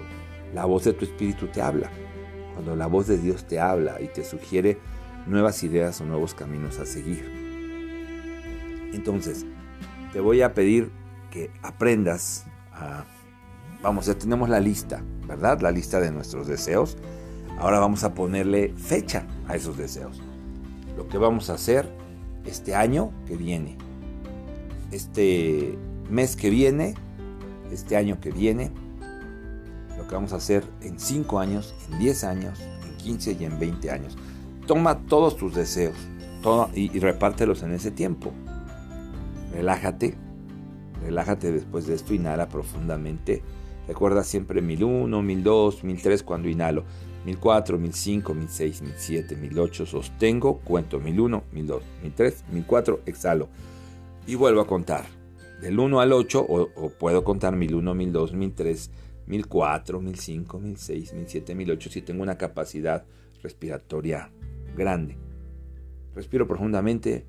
la 0.54 0.66
voz 0.66 0.86
de 0.86 0.94
tu 0.94 1.04
espíritu 1.04 1.48
te 1.48 1.62
habla, 1.62 1.90
cuando 2.56 2.76
la 2.76 2.88
voz 2.88 3.06
de 3.06 3.20
Dios 3.20 3.46
te 3.46 3.60
habla 3.60 4.02
y 4.02 4.08
te 4.08 4.24
sugiere 4.24 4.80
nuevas 5.28 5.62
ideas 5.64 6.02
o 6.02 6.06
nuevos 6.06 6.34
caminos 6.34 6.80
a 6.80 6.86
seguir. 6.86 7.30
Entonces, 8.94 9.46
te 10.14 10.20
voy 10.20 10.42
a 10.42 10.54
pedir 10.54 10.90
que 11.30 11.52
aprendas 11.62 12.46
a... 12.72 13.04
Vamos, 13.84 14.06
ya 14.06 14.16
tenemos 14.16 14.50
la 14.50 14.60
lista, 14.60 15.04
¿verdad? 15.28 15.60
La 15.60 15.70
lista 15.70 16.00
de 16.00 16.12
nuestros 16.12 16.48
deseos. 16.48 16.98
Ahora 17.60 17.80
vamos 17.80 18.04
a 18.04 18.14
ponerle 18.14 18.74
fecha 18.78 19.28
a 19.48 19.56
esos 19.56 19.78
deseos. 19.78 20.22
Lo 20.98 21.08
que 21.08 21.18
vamos 21.18 21.50
a 21.50 21.56
hacer 21.56 21.92
este 22.46 22.74
año 22.74 23.12
que 23.28 23.36
viene, 23.36 23.78
este 24.92 25.78
mes 26.10 26.36
que 26.36 26.50
viene, 26.50 26.96
este 27.72 27.98
año 27.98 28.20
que 28.22 28.32
viene, 28.32 28.72
lo 29.98 30.08
que 30.08 30.16
vamos 30.16 30.34
a 30.34 30.38
hacer 30.38 30.64
en 30.82 31.00
5 31.00 31.40
años, 31.40 31.76
en 31.92 32.00
10 32.00 32.24
años, 32.24 32.60
en 32.60 32.98
15 32.98 33.38
y 33.40 33.46
en 33.46 33.60
20 33.60 33.92
años. 33.92 34.18
Toma 34.68 35.00
todos 35.08 35.38
tus 35.38 35.56
deseos 35.56 35.96
y, 36.74 36.96
y 36.96 37.00
repártelos 37.00 37.64
en 37.64 37.74
ese 37.74 37.92
tiempo. 37.92 38.32
Relájate, 39.54 40.16
relájate 41.02 41.52
después 41.52 41.88
de 41.88 41.96
esto, 41.96 42.14
inhala 42.14 42.50
profundamente. 42.50 43.42
Recuerda 43.88 44.24
siempre 44.24 44.62
1001, 44.62 45.22
1002, 45.22 45.84
1003 45.84 46.24
cuando 46.24 46.50
inhalo. 46.50 46.84
1004, 47.26 47.80
1005, 47.80 48.34
1006, 48.36 48.82
1007, 48.84 49.36
1008, 49.36 49.86
sostengo, 49.88 50.60
cuento 50.60 51.00
1001, 51.00 51.44
1002, 51.52 51.84
1003, 52.04 52.44
1004, 52.52 53.00
exhalo 53.08 53.50
y 54.28 54.36
vuelvo 54.36 54.62
a 54.62 54.68
contar. 54.68 55.06
Del 55.62 55.80
1 55.80 56.00
al 56.00 56.14
8, 56.14 56.46
o, 56.48 56.90
puedo 57.00 57.24
contar 57.24 57.56
1001, 57.56 57.96
1002, 57.96 58.34
1003, 58.34 58.92
1004, 59.28 60.02
1005, 60.02 60.60
1006, 60.60 61.14
1007, 61.14 61.56
1008 61.56 61.90
si 61.90 62.02
tengo 62.02 62.24
una 62.24 62.38
capacidad 62.38 63.06
respiratoria 63.42 64.32
grande. 64.76 65.18
Respiro 66.14 66.48
profundamente, 66.48 67.26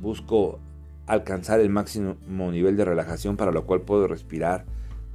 busco 0.00 0.58
alcanzar 1.06 1.60
el 1.60 1.70
máximo 1.70 2.16
nivel 2.28 2.76
de 2.76 2.84
relajación 2.84 3.36
para 3.36 3.52
lo 3.52 3.66
cual 3.66 3.82
puedo 3.82 4.06
respirar 4.06 4.64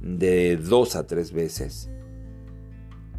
de 0.00 0.56
2 0.56 0.96
a 0.96 1.06
3 1.06 1.32
veces. 1.32 1.90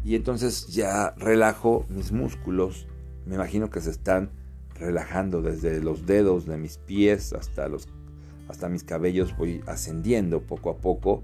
Y 0.04 0.14
entonces 0.14 0.68
ya 0.68 1.14
relajo 1.18 1.86
mis 1.88 2.12
músculos, 2.12 2.86
me 3.26 3.34
imagino 3.34 3.70
que 3.70 3.80
se 3.80 3.90
están 3.90 4.30
relajando 4.74 5.42
desde 5.42 5.82
los 5.82 6.06
dedos 6.06 6.46
de 6.46 6.56
mis 6.56 6.78
pies 6.78 7.34
hasta, 7.34 7.68
los, 7.68 7.86
hasta 8.48 8.68
mis 8.68 8.82
cabellos, 8.82 9.36
voy 9.36 9.62
ascendiendo 9.66 10.40
poco 10.40 10.70
a 10.70 10.78
poco. 10.78 11.22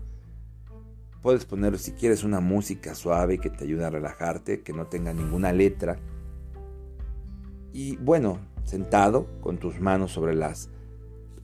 Puedes 1.23 1.45
poner 1.45 1.79
si 1.79 1.93
quieres 1.93 2.25
una 2.25 2.41
música 2.41 2.95
suave 2.95 3.39
que 3.39 3.51
te 3.51 3.65
ayude 3.65 3.85
a 3.85 3.91
relajarte, 3.91 4.63
que 4.63 4.73
no 4.73 4.87
tenga 4.87 5.13
ninguna 5.13 5.53
letra. 5.53 5.99
Y 7.73 7.97
bueno, 7.97 8.39
sentado 8.65 9.27
con 9.41 9.59
tus 9.59 9.81
manos 9.81 10.13
sobre 10.13 10.35
las 10.35 10.71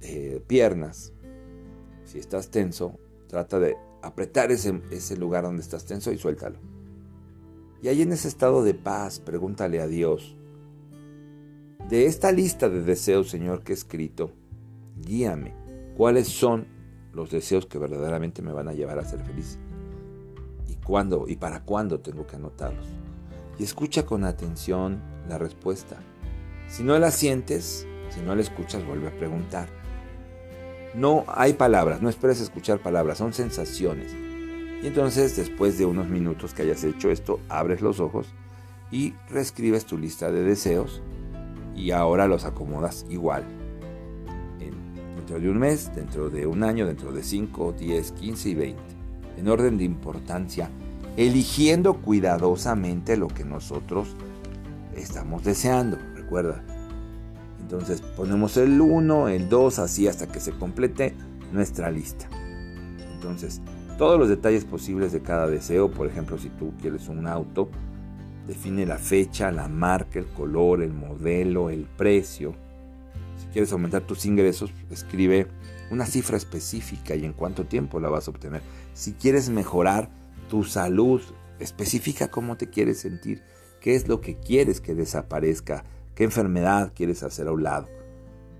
eh, 0.00 0.42
piernas. 0.46 1.12
Si 2.04 2.18
estás 2.18 2.50
tenso, 2.50 2.98
trata 3.28 3.58
de 3.58 3.76
apretar 4.02 4.52
ese, 4.52 4.82
ese 4.90 5.16
lugar 5.16 5.44
donde 5.44 5.62
estás 5.62 5.84
tenso 5.84 6.12
y 6.12 6.18
suéltalo. 6.18 6.58
Y 7.82 7.88
ahí 7.88 8.02
en 8.02 8.12
ese 8.12 8.28
estado 8.28 8.62
de 8.62 8.74
paz, 8.74 9.18
pregúntale 9.18 9.80
a 9.80 9.86
Dios, 9.86 10.36
de 11.88 12.06
esta 12.06 12.32
lista 12.32 12.68
de 12.68 12.82
deseos, 12.82 13.28
Señor, 13.28 13.62
que 13.62 13.72
he 13.72 13.74
escrito, 13.74 14.32
guíame. 14.96 15.54
¿Cuáles 15.96 16.28
son 16.28 16.66
los 17.12 17.30
deseos 17.30 17.66
que 17.66 17.78
verdaderamente 17.78 18.40
me 18.40 18.52
van 18.52 18.68
a 18.68 18.72
llevar 18.72 18.98
a 18.98 19.04
ser 19.04 19.20
feliz? 19.20 19.58
¿Y 20.82 20.84
cuándo 20.84 21.26
y 21.28 21.36
para 21.36 21.60
cuándo 21.60 22.00
tengo 22.00 22.26
que 22.26 22.36
anotarlos? 22.36 22.86
Y 23.58 23.64
escucha 23.64 24.04
con 24.04 24.24
atención 24.24 25.00
la 25.28 25.38
respuesta. 25.38 25.96
Si 26.68 26.82
no 26.82 26.98
la 26.98 27.10
sientes, 27.10 27.86
si 28.10 28.20
no 28.20 28.34
la 28.34 28.42
escuchas, 28.42 28.84
vuelve 28.84 29.08
a 29.08 29.16
preguntar. 29.16 29.68
No 30.94 31.24
hay 31.28 31.52
palabras, 31.52 32.02
no 32.02 32.08
esperes 32.08 32.40
escuchar 32.40 32.80
palabras, 32.80 33.18
son 33.18 33.32
sensaciones. 33.32 34.12
Y 34.82 34.86
entonces, 34.88 35.36
después 35.36 35.78
de 35.78 35.86
unos 35.86 36.08
minutos 36.08 36.52
que 36.52 36.62
hayas 36.62 36.82
hecho 36.82 37.10
esto, 37.10 37.38
abres 37.48 37.80
los 37.80 38.00
ojos 38.00 38.26
y 38.90 39.14
reescribes 39.30 39.86
tu 39.86 39.96
lista 39.96 40.32
de 40.32 40.42
deseos 40.42 41.00
y 41.76 41.92
ahora 41.92 42.26
los 42.26 42.44
acomodas 42.44 43.06
igual. 43.08 43.44
dentro 45.16 45.38
de 45.38 45.48
un 45.48 45.58
mes, 45.60 45.94
dentro 45.94 46.30
de 46.30 46.46
un 46.46 46.64
año, 46.64 46.84
dentro 46.84 47.12
de 47.12 47.22
5, 47.22 47.74
10, 47.78 48.12
15 48.12 48.48
y 48.48 48.54
20. 48.54 48.91
En 49.36 49.48
orden 49.48 49.78
de 49.78 49.84
importancia, 49.84 50.70
eligiendo 51.16 51.94
cuidadosamente 51.94 53.16
lo 53.16 53.28
que 53.28 53.44
nosotros 53.44 54.16
estamos 54.96 55.44
deseando. 55.44 55.98
Recuerda. 56.14 56.62
Entonces 57.60 58.00
ponemos 58.00 58.56
el 58.56 58.80
1, 58.80 59.28
el 59.28 59.48
2, 59.48 59.78
así 59.78 60.06
hasta 60.08 60.26
que 60.26 60.40
se 60.40 60.52
complete 60.52 61.14
nuestra 61.52 61.90
lista. 61.90 62.28
Entonces, 63.14 63.60
todos 63.98 64.18
los 64.18 64.28
detalles 64.28 64.64
posibles 64.64 65.12
de 65.12 65.20
cada 65.20 65.46
deseo, 65.46 65.90
por 65.90 66.06
ejemplo, 66.06 66.38
si 66.38 66.48
tú 66.48 66.72
quieres 66.80 67.08
un 67.08 67.26
auto, 67.26 67.70
define 68.46 68.84
la 68.86 68.98
fecha, 68.98 69.50
la 69.52 69.68
marca, 69.68 70.18
el 70.18 70.26
color, 70.26 70.82
el 70.82 70.92
modelo, 70.92 71.70
el 71.70 71.84
precio. 71.84 72.54
Si 73.38 73.46
quieres 73.52 73.72
aumentar 73.72 74.02
tus 74.02 74.26
ingresos, 74.26 74.72
escribe 74.90 75.46
una 75.92 76.06
cifra 76.06 76.38
específica 76.38 77.14
y 77.14 77.24
en 77.24 77.34
cuánto 77.34 77.66
tiempo 77.66 78.00
la 78.00 78.08
vas 78.08 78.26
a 78.26 78.30
obtener. 78.30 78.62
Si 78.94 79.12
quieres 79.12 79.50
mejorar 79.50 80.10
tu 80.48 80.64
salud, 80.64 81.20
especifica 81.58 82.30
cómo 82.30 82.56
te 82.56 82.70
quieres 82.70 82.98
sentir, 82.98 83.42
qué 83.80 83.94
es 83.94 84.08
lo 84.08 84.22
que 84.22 84.38
quieres 84.38 84.80
que 84.80 84.94
desaparezca, 84.94 85.84
qué 86.14 86.24
enfermedad 86.24 86.92
quieres 86.94 87.22
hacer 87.22 87.46
a 87.46 87.52
un 87.52 87.62
lado. 87.62 87.88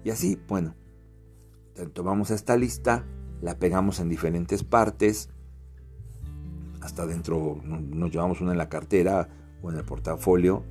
Y 0.05 0.11
así, 0.11 0.39
bueno, 0.47 0.75
tomamos 1.95 2.31
esta 2.31 2.57
lista, 2.57 3.07
la 3.41 3.59
pegamos 3.59 3.99
en 3.99 4.11
diferentes 4.11 4.63
partes, 4.63 5.31
hasta 6.83 7.07
dentro 7.07 7.61
nos 7.65 8.11
llevamos 8.11 8.41
una 8.41 8.53
en 8.53 8.59
la 8.59 8.69
cartera 8.69 9.29
o 9.63 9.71
en 9.71 9.79
el 9.79 9.85
portafolio. 9.85 10.65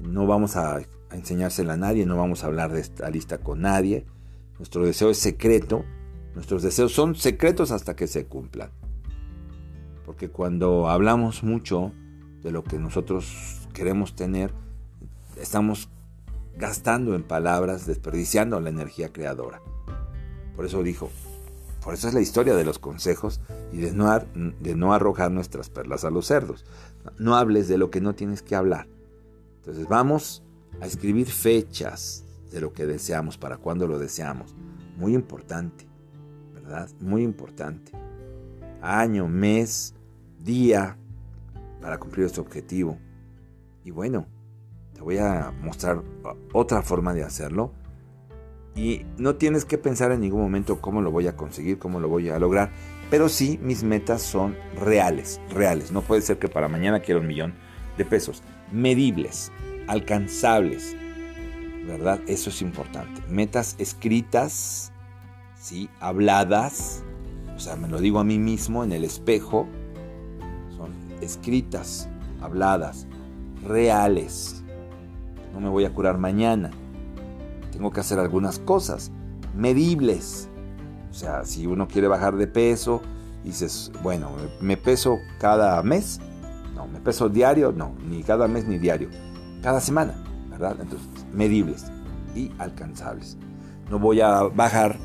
No 0.00 0.26
vamos 0.26 0.56
a, 0.56 0.82
enseñársela 1.10 1.72
a 1.72 1.76
nadie, 1.76 2.06
no 2.06 2.16
vamos 2.16 2.44
a 2.44 2.46
hablar 2.46 2.72
de 2.72 2.80
esta 2.80 3.10
lista 3.10 3.38
con 3.38 3.62
nadie. 3.62 4.06
Nuestro 4.58 4.84
deseo 4.84 5.10
es 5.10 5.18
secreto. 5.18 5.84
Nuestros 6.34 6.62
deseos 6.62 6.92
son 6.92 7.14
secretos 7.14 7.70
hasta 7.70 7.96
que 7.96 8.06
se 8.06 8.26
cumplan. 8.26 8.70
Porque 10.04 10.28
cuando 10.28 10.88
hablamos 10.88 11.42
mucho 11.42 11.92
de 12.42 12.52
lo 12.52 12.62
que 12.62 12.78
nosotros 12.78 13.68
queremos 13.72 14.14
tener, 14.14 14.52
estamos 15.40 15.88
gastando 16.56 17.14
en 17.14 17.22
palabras, 17.22 17.86
desperdiciando 17.86 18.60
la 18.60 18.70
energía 18.70 19.12
creadora. 19.12 19.60
Por 20.54 20.66
eso 20.66 20.82
dijo, 20.82 21.10
por 21.82 21.94
eso 21.94 22.08
es 22.08 22.14
la 22.14 22.20
historia 22.20 22.54
de 22.54 22.64
los 22.64 22.78
consejos 22.78 23.40
y 23.72 23.78
de 23.78 23.92
no, 23.92 24.18
de 24.34 24.74
no 24.74 24.94
arrojar 24.94 25.30
nuestras 25.30 25.68
perlas 25.68 26.04
a 26.04 26.10
los 26.10 26.26
cerdos. 26.26 26.64
No 27.18 27.36
hables 27.36 27.68
de 27.68 27.78
lo 27.78 27.90
que 27.90 28.00
no 28.00 28.14
tienes 28.14 28.42
que 28.42 28.56
hablar. 28.56 28.86
Entonces 29.56 29.88
vamos 29.88 30.42
a 30.80 30.86
escribir 30.86 31.26
fechas 31.26 32.23
de 32.54 32.60
lo 32.60 32.72
que 32.72 32.86
deseamos, 32.86 33.36
para 33.36 33.58
cuando 33.58 33.86
lo 33.86 33.98
deseamos. 33.98 34.54
Muy 34.96 35.14
importante, 35.14 35.86
¿verdad? 36.54 36.88
Muy 37.00 37.22
importante. 37.22 37.92
Año, 38.80 39.26
mes, 39.26 39.94
día, 40.38 40.96
para 41.80 41.98
cumplir 41.98 42.26
este 42.26 42.40
objetivo. 42.40 42.96
Y 43.84 43.90
bueno, 43.90 44.26
te 44.94 45.02
voy 45.02 45.18
a 45.18 45.52
mostrar 45.62 46.02
otra 46.52 46.82
forma 46.82 47.12
de 47.12 47.24
hacerlo. 47.24 47.72
Y 48.76 49.04
no 49.18 49.36
tienes 49.36 49.64
que 49.64 49.78
pensar 49.78 50.12
en 50.12 50.20
ningún 50.20 50.40
momento 50.40 50.80
cómo 50.80 51.02
lo 51.02 51.10
voy 51.10 51.26
a 51.26 51.36
conseguir, 51.36 51.78
cómo 51.78 52.00
lo 52.00 52.08
voy 52.08 52.28
a 52.28 52.38
lograr. 52.38 52.70
Pero 53.10 53.28
sí, 53.28 53.58
mis 53.62 53.82
metas 53.82 54.22
son 54.22 54.56
reales, 54.80 55.40
reales. 55.50 55.92
No 55.92 56.02
puede 56.02 56.22
ser 56.22 56.38
que 56.38 56.48
para 56.48 56.68
mañana 56.68 57.00
quiera 57.00 57.20
un 57.20 57.26
millón 57.26 57.54
de 57.98 58.04
pesos. 58.04 58.42
Medibles, 58.72 59.52
alcanzables. 59.86 60.96
¿Verdad? 61.86 62.20
Eso 62.26 62.50
es 62.50 62.62
importante. 62.62 63.22
Metas 63.28 63.76
escritas, 63.78 64.92
¿sí? 65.56 65.88
Habladas. 66.00 67.02
O 67.56 67.58
sea, 67.58 67.76
me 67.76 67.88
lo 67.88 68.00
digo 68.00 68.18
a 68.18 68.24
mí 68.24 68.38
mismo 68.38 68.84
en 68.84 68.92
el 68.92 69.04
espejo. 69.04 69.66
Son 70.76 70.92
escritas, 71.20 72.08
habladas, 72.40 73.06
reales. 73.62 74.62
No 75.52 75.60
me 75.60 75.68
voy 75.68 75.84
a 75.84 75.92
curar 75.92 76.18
mañana. 76.18 76.70
Tengo 77.70 77.90
que 77.90 78.00
hacer 78.00 78.18
algunas 78.18 78.58
cosas 78.58 79.12
medibles 79.54 80.48
o 81.14 81.16
sea, 81.16 81.44
si 81.44 81.64
uno 81.64 81.86
quiere 81.86 82.08
bajar 82.08 82.34
de 82.34 82.48
peso, 82.48 83.00
dices, 83.44 83.92
bueno, 84.02 84.30
me 84.60 84.76
peso 84.76 85.20
cada 85.38 85.80
mes, 85.84 86.18
no, 86.74 86.88
me 86.88 86.98
peso 86.98 87.28
diario, 87.28 87.70
no, 87.70 87.94
ni 88.08 88.24
cada 88.24 88.48
mes 88.48 88.66
ni 88.66 88.78
diario, 88.78 89.08
cada 89.62 89.80
semana, 89.80 90.12
¿verdad? 90.50 90.76
Entonces, 90.80 91.08
medibles 91.34 91.86
y 92.34 92.50
alcanzables. 92.58 93.36
No 93.90 93.98
voy 93.98 94.20
a 94.20 94.42
bajar 94.42 94.98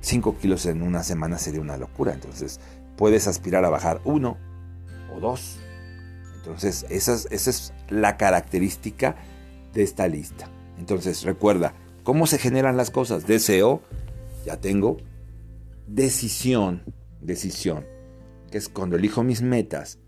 5 0.00 0.32
mm, 0.32 0.36
kilos 0.36 0.66
en 0.66 0.82
una 0.82 1.02
semana, 1.02 1.38
sería 1.38 1.60
una 1.60 1.76
locura. 1.76 2.12
Entonces, 2.12 2.60
puedes 2.96 3.26
aspirar 3.26 3.64
a 3.64 3.70
bajar 3.70 4.00
uno 4.04 4.36
o 5.14 5.20
dos. 5.20 5.58
Entonces, 6.36 6.84
esa 6.90 7.14
esa 7.30 7.50
es 7.50 7.72
la 7.88 8.16
característica 8.16 9.16
de 9.72 9.82
esta 9.82 10.08
lista. 10.08 10.48
Entonces, 10.78 11.22
recuerda, 11.22 11.74
¿cómo 12.02 12.26
se 12.26 12.38
generan 12.38 12.76
las 12.76 12.90
cosas? 12.90 13.26
Deseo, 13.26 13.82
ya 14.44 14.60
tengo 14.60 14.98
decisión, 15.86 16.82
decisión, 17.20 17.86
que 18.50 18.58
es 18.58 18.68
cuando 18.68 18.96
elijo 18.96 19.22
mis 19.22 19.42
metas, 19.42 19.98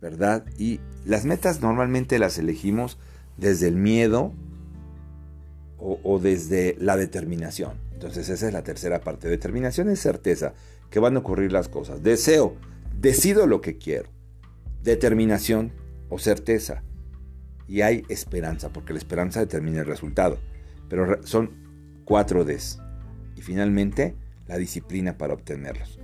¿verdad? 0.00 0.44
Y 0.58 0.80
las 1.04 1.24
metas 1.24 1.60
normalmente 1.60 2.18
las 2.18 2.38
elegimos 2.38 2.98
desde 3.36 3.68
el 3.68 3.76
miedo 3.76 4.32
o, 5.78 6.18
desde 6.18 6.76
la 6.80 6.96
determinación. 6.96 7.74
Entonces 7.92 8.28
esa 8.28 8.46
es 8.46 8.52
la 8.52 8.62
tercera 8.62 9.00
parte. 9.00 9.28
Determinación 9.28 9.88
es 9.88 10.00
certeza, 10.00 10.54
que 10.90 11.00
van 11.00 11.16
a 11.16 11.20
ocurrir 11.20 11.52
las 11.52 11.68
cosas. 11.68 12.02
Deseo, 12.02 12.56
decido 12.98 13.46
lo 13.46 13.60
que 13.60 13.76
quiero. 13.76 14.08
Determinación 14.82 15.72
o 16.08 16.18
certeza. 16.18 16.82
Y 17.68 17.82
hay 17.82 18.04
esperanza, 18.08 18.72
porque 18.72 18.92
la 18.92 18.98
esperanza 18.98 19.40
determina 19.40 19.80
el 19.80 19.86
resultado. 19.86 20.38
Pero 20.88 21.22
son 21.24 21.50
cuatro 22.04 22.44
Ds 22.44 22.80
y 23.36 23.42
finalmente 23.42 24.14
la 24.46 24.56
disciplina 24.56 25.18
para 25.18 25.34
obtenerlos. 25.34 25.98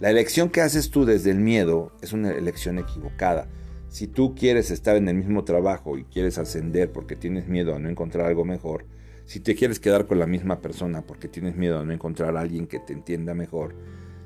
La 0.00 0.10
elección 0.10 0.50
que 0.50 0.62
haces 0.62 0.90
tú 0.90 1.04
desde 1.04 1.30
el 1.30 1.38
miedo 1.38 1.92
es 2.02 2.12
una 2.12 2.30
elección 2.30 2.78
equivocada. 2.78 3.46
Si 3.92 4.06
tú 4.06 4.34
quieres 4.34 4.70
estar 4.70 4.96
en 4.96 5.06
el 5.06 5.16
mismo 5.16 5.44
trabajo 5.44 5.98
y 5.98 6.04
quieres 6.04 6.38
ascender 6.38 6.90
porque 6.90 7.14
tienes 7.14 7.46
miedo 7.46 7.74
a 7.74 7.78
no 7.78 7.90
encontrar 7.90 8.26
algo 8.26 8.42
mejor, 8.42 8.86
si 9.26 9.38
te 9.38 9.54
quieres 9.54 9.80
quedar 9.80 10.06
con 10.06 10.18
la 10.18 10.26
misma 10.26 10.62
persona 10.62 11.02
porque 11.02 11.28
tienes 11.28 11.56
miedo 11.56 11.78
a 11.78 11.84
no 11.84 11.92
encontrar 11.92 12.34
a 12.34 12.40
alguien 12.40 12.66
que 12.66 12.78
te 12.78 12.94
entienda 12.94 13.34
mejor, 13.34 13.74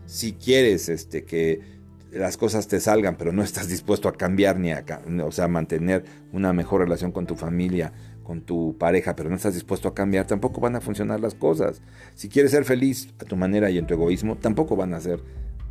si 0.05 0.35
quieres 0.35 0.89
este, 0.89 1.25
que 1.25 1.63
las 2.13 2.37
cosas 2.37 2.69
te 2.69 2.79
salgan 2.79 3.17
pero 3.17 3.33
no 3.33 3.43
estás 3.43 3.69
dispuesto 3.69 4.09
a 4.09 4.13
cambiar 4.13 4.57
ni 4.61 4.71
a 4.71 4.85
o 5.25 5.33
sea, 5.33 5.49
mantener 5.49 6.05
una 6.33 6.53
mejor 6.53 6.83
relación 6.83 7.11
con 7.11 7.27
tu 7.27 7.35
familia 7.35 7.93
con 8.23 8.43
tu 8.43 8.79
pareja, 8.79 9.17
pero 9.17 9.31
no 9.31 9.35
estás 9.35 9.55
dispuesto 9.55 9.89
a 9.89 9.95
cambiar, 9.95 10.29
tampoco 10.29 10.61
van 10.61 10.77
a 10.77 10.81
funcionar 10.81 11.19
las 11.19 11.35
cosas. 11.35 11.83
Si 12.15 12.29
quieres 12.29 12.53
ser 12.53 12.65
feliz 12.65 13.09
a 13.21 13.25
tu 13.25 13.35
manera 13.35 13.69
y 13.69 13.79
en 13.79 13.87
tu 13.89 13.95
egoísmo, 13.95 14.37
tampoco 14.37 14.77
van 14.77 14.95
a 14.95 15.01
ser 15.01 15.21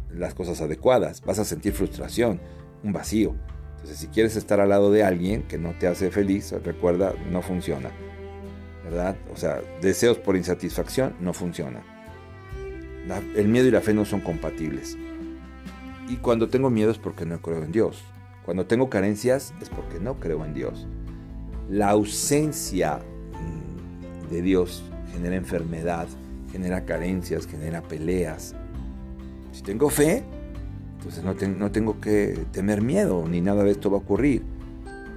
las 0.10 0.34
cosas 0.34 0.60
adecuadas. 0.60 1.22
Vas 1.22 1.40
a 1.40 1.46
sentir 1.46 1.72
frustración, 1.72 2.42
un 2.84 2.92
vacío. 2.92 3.36
Entonces, 3.86 4.02
si 4.02 4.12
quieres 4.12 4.36
estar 4.36 4.60
al 4.60 4.70
lado 4.70 4.92
de 4.92 5.04
alguien 5.04 5.44
que 5.44 5.60
no 5.60 5.74
te 5.78 5.86
hace 5.86 6.10
feliz, 6.10 6.52
recuerda, 6.64 7.14
no 7.32 7.44
funciona. 7.44 7.92
¿Verdad? 8.84 9.16
O 9.32 9.38
sea, 9.38 9.62
deseos 9.80 10.18
por 10.18 10.36
insatisfacción 10.36 11.14
no 11.20 11.34
funciona. 11.34 11.84
el 13.36 13.48
miedo 13.48 13.68
y 13.68 13.72
la 13.72 13.82
fe 13.82 13.94
no 13.94 14.04
son 14.04 14.22
compatibles. 14.22 14.98
Y 16.10 16.16
cuando 16.16 16.50
tengo 16.50 16.72
miedo 16.72 16.90
es 16.90 16.98
porque 16.98 17.28
no 17.28 17.40
creo 17.44 17.64
en 17.64 17.72
Dios. 17.72 18.04
Cuando 18.44 18.66
tengo 18.66 18.90
carencias 18.90 19.54
es 19.62 19.70
porque 19.70 20.00
no 20.00 20.20
creo 20.20 20.44
en 20.44 20.56
Dios. 20.56 20.88
La 21.70 21.92
ausencia 21.92 22.98
mm, 22.98 24.32
de 24.32 24.42
Dios 24.42 24.84
genera 25.14 25.36
enfermedad, 25.36 26.08
genera 26.52 26.86
carencias, 26.86 27.46
genera 27.46 27.84
peleas. 27.84 28.56
Si 29.52 29.62
tengo 29.62 29.92
fe, 29.92 30.24
entonces 31.06 31.56
no, 31.58 31.72
tengo 31.72 32.02
que 32.02 32.46
tener 32.52 32.82
miedo, 32.82 33.28
ni 33.28 33.40
nada 33.40 33.64
de 33.64 33.72
esto 33.72 33.92
va 33.92 33.98
a 33.98 34.00
ocurrir. 34.00 34.44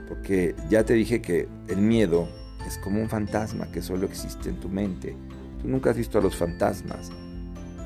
Porque 0.07 0.55
ya 0.69 0.85
te 0.85 0.93
dije 0.93 1.23
que 1.23 1.49
el 1.69 1.79
miedo 1.79 2.29
es 2.67 2.77
como 2.79 3.01
un 3.01 3.09
fantasma 3.09 3.71
que 3.73 3.81
solo 3.81 4.07
existe 4.07 4.51
en 4.51 4.61
tu 4.61 4.69
mente. 4.69 5.17
Tú 5.63 5.69
nunca 5.69 5.91
has 5.91 5.97
visto 5.97 6.19
a 6.19 6.23
los 6.23 6.37
fantasmas, 6.37 7.11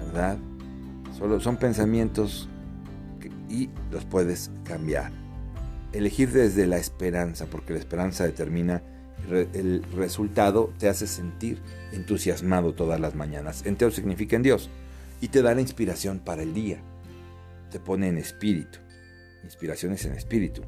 ¿verdad? 0.07 0.37
Solo 1.17 1.39
son 1.39 1.57
pensamientos 1.57 2.49
y 3.49 3.71
los 3.93 4.05
puedes 4.05 4.51
cambiar. 4.65 5.13
Elegir 5.93 6.33
desde 6.33 6.67
la 6.67 6.79
esperanza, 6.79 7.47
porque 7.47 7.73
la 7.73 7.79
esperanza 7.79 8.25
determina 8.25 8.83
el 9.31 9.85
resultado, 9.95 10.73
te 10.79 10.89
hace 10.89 11.07
sentir 11.07 11.61
entusiasmado 11.93 12.75
todas 12.75 12.99
las 12.99 13.15
mañanas. 13.15 13.65
Entero 13.65 13.93
significa 13.93 14.35
en 14.35 14.43
Dios 14.43 14.71
y 15.21 15.29
te 15.29 15.43
da 15.43 15.55
la 15.55 15.61
inspiración 15.61 16.19
para 16.19 16.43
el 16.43 16.53
día. 16.53 16.83
Te 17.73 17.81
pone 17.81 18.09
en 18.09 18.19
espíritu. 18.19 18.79
Inspiraciones 19.43 20.05
en 20.05 20.13
espíritu. 20.13 20.63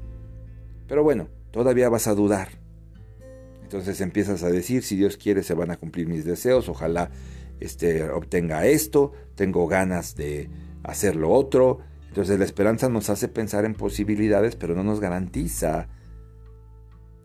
Pero 0.88 1.04
bueno, 1.04 1.28
todavía 1.52 1.88
vas 1.88 2.08
a 2.08 2.14
dudar. 2.14 2.48
Entonces 3.62 4.00
empiezas 4.00 4.42
a 4.42 4.50
decir, 4.50 4.82
si 4.82 4.96
Dios 4.96 5.16
quiere 5.16 5.42
se 5.42 5.54
van 5.54 5.70
a 5.70 5.76
cumplir 5.76 6.08
mis 6.08 6.24
deseos, 6.24 6.68
ojalá 6.68 7.10
este, 7.60 8.08
obtenga 8.10 8.66
esto, 8.66 9.12
tengo 9.36 9.66
ganas 9.66 10.16
de 10.16 10.50
hacer 10.82 11.16
lo 11.16 11.30
otro, 11.30 11.78
entonces 12.08 12.38
la 12.38 12.44
esperanza 12.44 12.88
nos 12.88 13.10
hace 13.10 13.26
pensar 13.28 13.64
en 13.64 13.74
posibilidades, 13.74 14.54
pero 14.54 14.74
no 14.74 14.84
nos 14.84 15.00
garantiza 15.00 15.88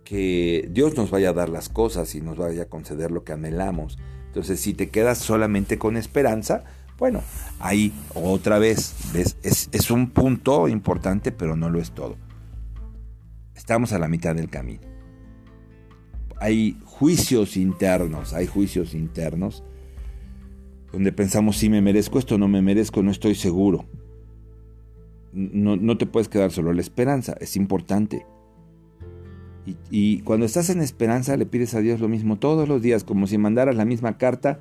que 0.04 0.68
Dios 0.72 0.96
nos 0.98 1.12
vaya 1.12 1.30
a 1.30 1.34
dar 1.34 1.50
las 1.50 1.70
cosas 1.70 2.16
y 2.16 2.22
nos 2.22 2.38
vaya 2.38 2.64
a 2.64 2.70
conceder 2.70 3.12
lo 3.12 3.24
que 3.24 3.34
anhelamos. 3.34 4.00
Entonces, 4.26 4.60
si 4.60 4.74
te 4.74 4.90
quedas 4.90 5.20
solamente 5.20 5.78
con 5.78 5.98
esperanza, 5.98 6.64
bueno, 7.00 7.22
ahí 7.60 7.94
otra 8.14 8.60
vez, 8.60 8.94
es 9.72 9.92
un 9.92 10.10
punto 10.12 10.68
importante, 10.68 11.32
pero 11.32 11.56
no 11.56 11.70
lo 11.70 11.80
es 11.80 11.92
todo. 11.92 12.18
Estamos 13.56 13.94
a 13.94 14.00
la 14.00 14.08
mitad 14.08 14.36
del 14.36 14.50
camino. 14.50 14.82
Hay 16.40 16.78
juicios 16.86 17.58
internos, 17.58 18.34
hay 18.34 18.48
juicios 18.48 18.94
internos 18.94 19.64
donde 20.92 21.12
pensamos 21.12 21.58
si 21.58 21.70
me 21.70 21.82
merezco 21.82 22.20
esto, 22.20 22.38
no 22.38 22.48
me 22.48 22.62
merezco, 22.62 23.04
no 23.04 23.12
estoy 23.12 23.36
seguro. 23.36 23.86
No, 25.32 25.76
no 25.76 25.98
te 25.98 26.06
puedes 26.06 26.28
quedar 26.28 26.52
solo 26.52 26.74
la 26.74 26.82
esperanza, 26.82 27.36
es 27.40 27.56
importante. 27.56 28.26
Y, 29.66 29.78
y, 29.92 30.22
cuando 30.22 30.46
estás 30.46 30.70
en 30.70 30.82
esperanza 30.82 31.38
le 31.38 31.46
pides 31.46 31.76
a 31.76 31.80
Dios 31.80 32.00
lo 32.00 32.08
mismo 32.08 32.40
todos 32.40 32.68
los 32.68 32.82
días, 32.82 33.04
como 33.04 33.28
si 33.28 33.38
mandaras 33.38 33.76
la 33.76 33.86
misma 33.86 34.18
carta 34.18 34.60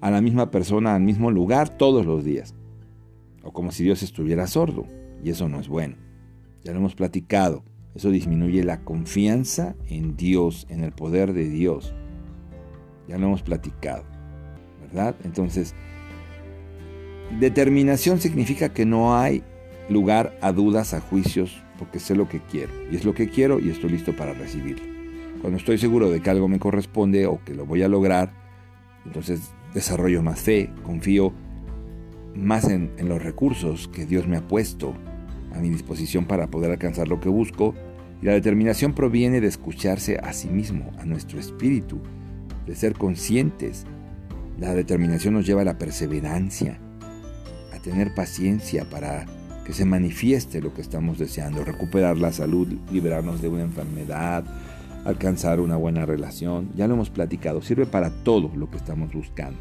a 0.00 0.10
la 0.10 0.20
misma 0.20 0.50
persona, 0.50 0.94
al 0.94 1.02
mismo 1.02 1.30
lugar, 1.30 1.68
todos 1.68 2.06
los 2.06 2.24
días. 2.24 2.54
O 3.42 3.52
como 3.52 3.72
si 3.72 3.84
Dios 3.84 4.02
estuviera 4.02 4.46
sordo, 4.46 4.86
y 5.22 5.30
eso 5.30 5.48
no 5.48 5.60
es 5.60 5.68
bueno. 5.68 5.96
Ya 6.64 6.72
lo 6.72 6.78
hemos 6.78 6.94
platicado, 6.94 7.64
eso 7.94 8.10
disminuye 8.10 8.62
la 8.64 8.84
confianza 8.84 9.74
en 9.86 10.16
Dios, 10.16 10.66
en 10.68 10.84
el 10.84 10.92
poder 10.92 11.32
de 11.32 11.48
Dios. 11.48 11.94
Ya 13.08 13.18
lo 13.18 13.26
hemos 13.26 13.42
platicado. 13.42 14.04
¿verdad? 14.88 15.14
Entonces, 15.24 15.74
determinación 17.38 18.20
significa 18.20 18.70
que 18.70 18.86
no 18.86 19.16
hay 19.16 19.42
lugar 19.88 20.36
a 20.40 20.52
dudas, 20.52 20.94
a 20.94 21.00
juicios, 21.00 21.62
porque 21.78 21.98
sé 21.98 22.14
lo 22.14 22.28
que 22.28 22.40
quiero. 22.40 22.72
Y 22.90 22.96
es 22.96 23.04
lo 23.04 23.14
que 23.14 23.28
quiero 23.28 23.60
y 23.60 23.70
estoy 23.70 23.90
listo 23.90 24.14
para 24.16 24.34
recibirlo. 24.34 24.84
Cuando 25.40 25.58
estoy 25.58 25.78
seguro 25.78 26.10
de 26.10 26.20
que 26.20 26.30
algo 26.30 26.48
me 26.48 26.58
corresponde 26.58 27.26
o 27.26 27.42
que 27.44 27.54
lo 27.54 27.64
voy 27.64 27.82
a 27.82 27.88
lograr, 27.88 28.32
entonces 29.04 29.52
desarrollo 29.74 30.22
más 30.22 30.40
fe, 30.40 30.70
confío 30.84 31.32
más 32.34 32.64
en, 32.68 32.92
en 32.98 33.08
los 33.08 33.22
recursos 33.22 33.88
que 33.88 34.06
Dios 34.06 34.26
me 34.26 34.36
ha 34.36 34.46
puesto 34.46 34.94
a 35.54 35.58
mi 35.58 35.68
disposición 35.70 36.24
para 36.24 36.48
poder 36.48 36.70
alcanzar 36.70 37.08
lo 37.08 37.20
que 37.20 37.28
busco. 37.28 37.74
Y 38.20 38.26
la 38.26 38.32
determinación 38.32 38.94
proviene 38.94 39.40
de 39.40 39.46
escucharse 39.46 40.18
a 40.18 40.32
sí 40.32 40.48
mismo, 40.48 40.90
a 40.98 41.04
nuestro 41.04 41.38
espíritu, 41.38 42.00
de 42.66 42.74
ser 42.74 42.94
conscientes 42.94 43.86
la 44.58 44.74
determinación 44.74 45.34
nos 45.34 45.46
lleva 45.46 45.62
a 45.62 45.64
la 45.64 45.78
perseverancia, 45.78 46.78
a 47.72 47.78
tener 47.78 48.12
paciencia 48.14 48.84
para 48.90 49.24
que 49.64 49.72
se 49.72 49.84
manifieste 49.84 50.60
lo 50.60 50.74
que 50.74 50.80
estamos 50.80 51.18
deseando, 51.18 51.64
recuperar 51.64 52.18
la 52.18 52.32
salud, 52.32 52.66
liberarnos 52.90 53.40
de 53.40 53.48
una 53.48 53.62
enfermedad, 53.62 54.44
alcanzar 55.08 55.58
una 55.60 55.76
buena 55.76 56.04
relación. 56.04 56.70
Ya 56.76 56.86
lo 56.86 56.94
hemos 56.94 57.08
platicado, 57.08 57.62
sirve 57.62 57.86
para 57.86 58.10
todo 58.10 58.50
lo 58.54 58.70
que 58.70 58.76
estamos 58.76 59.12
buscando. 59.12 59.58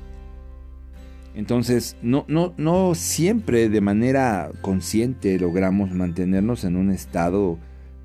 Entonces, 1.35 1.95
no, 2.01 2.25
no, 2.27 2.53
no 2.57 2.95
siempre 2.95 3.69
de 3.69 3.79
manera 3.79 4.51
consciente 4.61 5.39
logramos 5.39 5.91
mantenernos 5.91 6.63
en 6.63 6.75
un 6.75 6.91
estado 6.91 7.59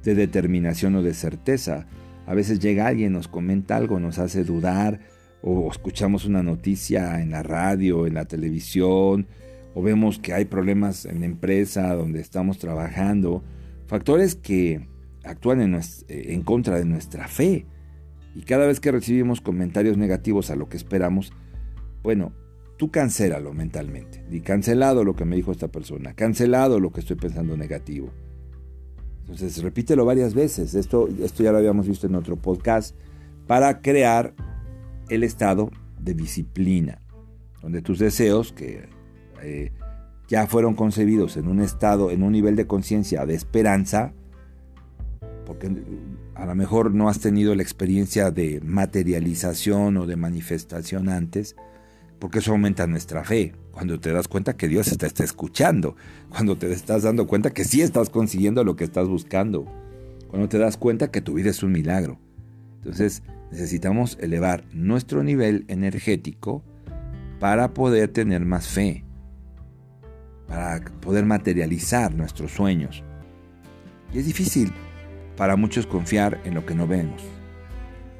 de 0.04 0.14
determinación 0.14 0.94
o 0.94 1.02
de 1.02 1.14
certeza. 1.14 1.86
A 2.26 2.34
veces 2.34 2.60
llega 2.60 2.86
alguien, 2.86 3.12
nos 3.12 3.26
comenta 3.26 3.76
algo, 3.76 3.98
nos 3.98 4.18
hace 4.18 4.44
dudar, 4.44 5.00
o 5.42 5.68
escuchamos 5.68 6.24
una 6.24 6.44
noticia 6.44 7.20
en 7.20 7.30
la 7.30 7.42
radio, 7.42 8.06
en 8.06 8.14
la 8.14 8.26
televisión, 8.26 9.26
o 9.74 9.82
vemos 9.82 10.20
que 10.20 10.32
hay 10.32 10.44
problemas 10.44 11.06
en 11.06 11.20
la 11.20 11.26
empresa 11.26 11.92
donde 11.94 12.20
estamos 12.20 12.58
trabajando, 12.58 13.42
factores 13.86 14.36
que 14.36 14.91
actúan 15.24 15.60
en, 15.60 15.80
en, 16.08 16.42
contra 16.42 16.78
de 16.78 16.84
nuestra 16.84 17.28
fe. 17.28 17.66
Y 18.34 18.42
cada 18.42 18.66
vez 18.66 18.80
que 18.80 18.92
recibimos 18.92 19.40
comentarios 19.40 19.96
negativos 19.96 20.50
a 20.50 20.56
lo 20.56 20.68
que 20.68 20.76
esperamos, 20.76 21.32
bueno, 22.02 22.32
tú 22.76 22.90
cancélalo 22.90 23.52
mentalmente. 23.52 24.24
Di 24.28 24.40
cancelado 24.40 25.04
lo 25.04 25.14
que 25.14 25.24
me 25.24 25.36
dijo 25.36 25.52
esta 25.52 25.68
persona, 25.68 26.14
cancelado 26.14 26.80
lo 26.80 26.92
que 26.92 27.00
estoy 27.00 27.16
pensando 27.16 27.56
negativo. 27.56 28.10
Entonces 29.20 29.62
repítelo 29.62 30.04
varias 30.04 30.34
veces. 30.34 30.74
Esto, 30.74 31.08
esto 31.22 31.42
ya 31.42 31.52
lo 31.52 31.58
habíamos 31.58 31.86
visto 31.86 32.06
en 32.06 32.14
otro 32.14 32.36
podcast 32.36 32.96
para 33.46 33.80
crear 33.80 34.34
el 35.08 35.24
estado 35.24 35.70
de 36.00 36.14
disciplina, 36.14 37.02
donde 37.60 37.82
tus 37.82 37.98
deseos, 37.98 38.52
que 38.52 38.88
eh, 39.42 39.72
ya 40.28 40.46
fueron 40.46 40.74
concebidos 40.74 41.36
en 41.36 41.48
un 41.48 41.60
estado, 41.60 42.10
en 42.10 42.22
un 42.22 42.32
nivel 42.32 42.56
de 42.56 42.66
conciencia 42.66 43.26
de 43.26 43.34
esperanza, 43.34 44.14
porque 45.44 45.70
a 46.34 46.46
lo 46.46 46.54
mejor 46.54 46.94
no 46.94 47.08
has 47.08 47.20
tenido 47.20 47.54
la 47.54 47.62
experiencia 47.62 48.30
de 48.30 48.60
materialización 48.62 49.96
o 49.96 50.06
de 50.06 50.16
manifestación 50.16 51.08
antes, 51.08 51.56
porque 52.18 52.38
eso 52.38 52.52
aumenta 52.52 52.86
nuestra 52.86 53.24
fe. 53.24 53.52
Cuando 53.72 53.98
te 53.98 54.12
das 54.12 54.28
cuenta 54.28 54.56
que 54.56 54.68
Dios 54.68 54.96
te 54.96 55.06
está 55.06 55.24
escuchando, 55.24 55.96
cuando 56.28 56.56
te 56.56 56.72
estás 56.72 57.02
dando 57.02 57.26
cuenta 57.26 57.50
que 57.50 57.64
sí 57.64 57.82
estás 57.82 58.10
consiguiendo 58.10 58.64
lo 58.64 58.76
que 58.76 58.84
estás 58.84 59.08
buscando, 59.08 59.66
cuando 60.28 60.48
te 60.48 60.58
das 60.58 60.76
cuenta 60.76 61.10
que 61.10 61.20
tu 61.20 61.34
vida 61.34 61.50
es 61.50 61.62
un 61.62 61.72
milagro. 61.72 62.18
Entonces, 62.76 63.22
necesitamos 63.50 64.18
elevar 64.20 64.64
nuestro 64.72 65.22
nivel 65.22 65.64
energético 65.68 66.62
para 67.38 67.74
poder 67.74 68.08
tener 68.08 68.44
más 68.44 68.68
fe, 68.68 69.04
para 70.46 70.80
poder 71.00 71.26
materializar 71.26 72.14
nuestros 72.14 72.52
sueños. 72.52 73.02
Y 74.12 74.18
es 74.18 74.26
difícil 74.26 74.72
para 75.42 75.56
muchos 75.56 75.88
confiar 75.88 76.40
en 76.44 76.54
lo 76.54 76.64
que 76.64 76.76
no 76.76 76.86
vemos, 76.86 77.20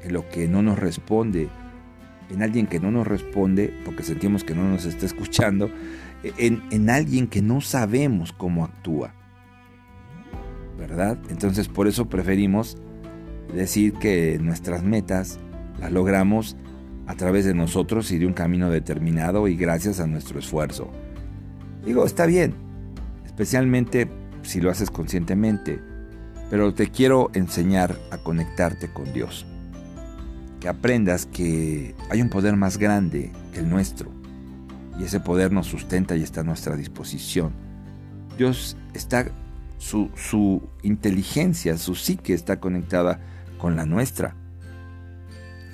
en 0.03 0.11
lo 0.11 0.27
que 0.27 0.49
no 0.49 0.61
nos 0.61 0.77
responde, 0.77 1.47
en 2.29 2.43
alguien 2.43 2.67
que 2.67 2.81
no 2.81 2.91
nos 2.91 3.07
responde 3.07 3.73
porque 3.85 4.03
sentimos 4.03 4.43
que 4.43 4.53
no 4.53 4.67
nos 4.67 4.83
está 4.83 5.05
escuchando, 5.05 5.71
en, 6.37 6.61
en 6.69 6.89
alguien 6.89 7.27
que 7.27 7.41
no 7.41 7.61
sabemos 7.61 8.33
cómo 8.33 8.65
actúa. 8.65 9.13
¿Verdad? 10.77 11.17
Entonces 11.29 11.69
por 11.69 11.87
eso 11.87 12.09
preferimos 12.09 12.75
decir 13.55 13.93
que 13.93 14.37
nuestras 14.41 14.83
metas 14.83 15.39
las 15.79 15.93
logramos 15.93 16.57
a 17.07 17.15
través 17.15 17.45
de 17.45 17.53
nosotros 17.53 18.11
y 18.11 18.19
de 18.19 18.27
un 18.27 18.33
camino 18.33 18.69
determinado 18.69 19.47
y 19.47 19.55
gracias 19.55 20.01
a 20.01 20.07
nuestro 20.07 20.39
esfuerzo. 20.39 20.91
Digo, 21.85 22.05
está 22.05 22.25
bien, 22.25 22.53
especialmente 23.25 24.09
si 24.41 24.59
lo 24.59 24.69
haces 24.69 24.91
conscientemente, 24.91 25.92
pero 26.53 26.71
te 26.71 26.91
quiero 26.91 27.31
enseñar 27.33 27.97
a 28.11 28.19
conectarte 28.19 28.87
con 28.87 29.11
Dios. 29.11 29.43
Que 30.59 30.67
aprendas 30.67 31.25
que 31.25 31.95
hay 32.11 32.21
un 32.21 32.29
poder 32.29 32.55
más 32.57 32.77
grande 32.77 33.31
que 33.51 33.61
el 33.61 33.69
nuestro 33.71 34.11
y 34.99 35.03
ese 35.03 35.19
poder 35.19 35.51
nos 35.51 35.65
sustenta 35.65 36.15
y 36.15 36.21
está 36.21 36.41
a 36.41 36.43
nuestra 36.43 36.75
disposición. 36.75 37.53
Dios 38.37 38.77
está, 38.93 39.31
su, 39.79 40.11
su 40.15 40.61
inteligencia, 40.83 41.75
su 41.75 41.95
psique 41.95 42.35
está 42.35 42.59
conectada 42.59 43.19
con 43.57 43.75
la 43.75 43.87
nuestra. 43.87 44.35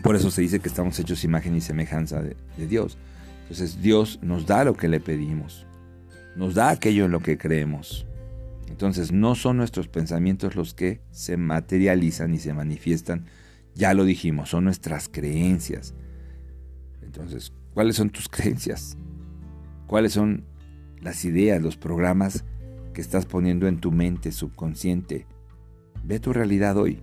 Por 0.02 0.16
eso 0.16 0.32
se 0.32 0.44
dice 0.44 0.62
que 0.62 0.70
estamos 0.70 0.98
hechos 0.98 1.26
imagen 1.26 1.58
y 1.58 1.60
semejanza 1.60 2.22
de, 2.22 2.38
Dios. 2.56 2.98
Entonces 3.42 3.82
Dios 3.82 4.18
nos 4.22 4.46
da 4.46 4.64
lo 4.64 4.76
que 4.76 4.88
le 4.88 5.02
pedimos, 5.02 5.68
nos 6.38 6.56
da 6.56 6.70
aquello 6.70 7.04
en 7.04 7.12
lo 7.12 7.20
que 7.20 7.38
creemos. 7.38 8.06
Entonces 8.70 9.12
no 9.12 9.36
son 9.36 9.58
nuestros 9.58 9.88
pensamientos 9.88 10.56
los 10.56 10.74
que 10.74 11.02
se 11.12 11.38
materializan 11.38 12.34
y 12.34 12.38
se 12.38 12.54
manifiestan, 12.54 13.26
ya 13.76 13.94
lo 13.94 14.06
dijimos, 14.06 14.50
son 14.50 14.64
nuestras 14.66 15.10
creencias. 15.10 15.96
Entonces, 17.02 17.52
¿cuáles 17.74 17.96
son 17.96 18.10
tus 18.10 18.30
creencias? 18.30 18.98
¿Cuáles 19.88 20.14
son 20.14 20.46
las 21.02 21.26
ideas, 21.26 21.62
los 21.62 21.78
programas 21.78 22.46
que 22.94 23.02
estás 23.02 23.26
poniendo 23.26 23.68
en 23.68 23.80
tu 23.80 23.92
mente 23.92 24.32
subconsciente? 24.32 25.26
Ve 26.04 26.20
tu 26.20 26.32
realidad 26.32 26.78
hoy. 26.78 27.02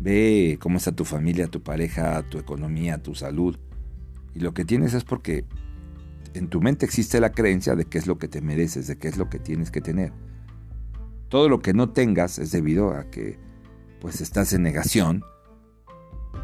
Ve 0.00 0.58
cómo 0.60 0.78
está 0.78 0.92
tu 0.92 1.04
familia, 1.04 1.48
tu 1.48 1.62
pareja, 1.62 2.22
tu 2.28 2.38
economía, 2.38 3.02
tu 3.02 3.14
salud. 3.14 3.58
Y 4.34 4.40
lo 4.40 4.54
que 4.54 4.64
tienes 4.64 4.94
es 4.94 5.04
porque 5.04 5.44
en 6.32 6.48
tu 6.48 6.60
mente 6.60 6.86
existe 6.86 7.20
la 7.20 7.32
creencia 7.32 7.76
de 7.76 7.84
qué 7.84 7.98
es 7.98 8.06
lo 8.06 8.18
que 8.18 8.26
te 8.26 8.40
mereces, 8.40 8.86
de 8.86 8.96
qué 8.96 9.08
es 9.08 9.18
lo 9.18 9.28
que 9.28 9.38
tienes 9.38 9.70
que 9.70 9.80
tener. 9.80 10.12
Todo 11.28 11.48
lo 11.48 11.60
que 11.60 11.74
no 11.74 11.90
tengas 11.90 12.38
es 12.38 12.50
debido 12.50 12.92
a 12.92 13.10
que 13.10 13.38
pues 14.00 14.20
estás 14.20 14.52
en 14.52 14.62
negación, 14.62 15.24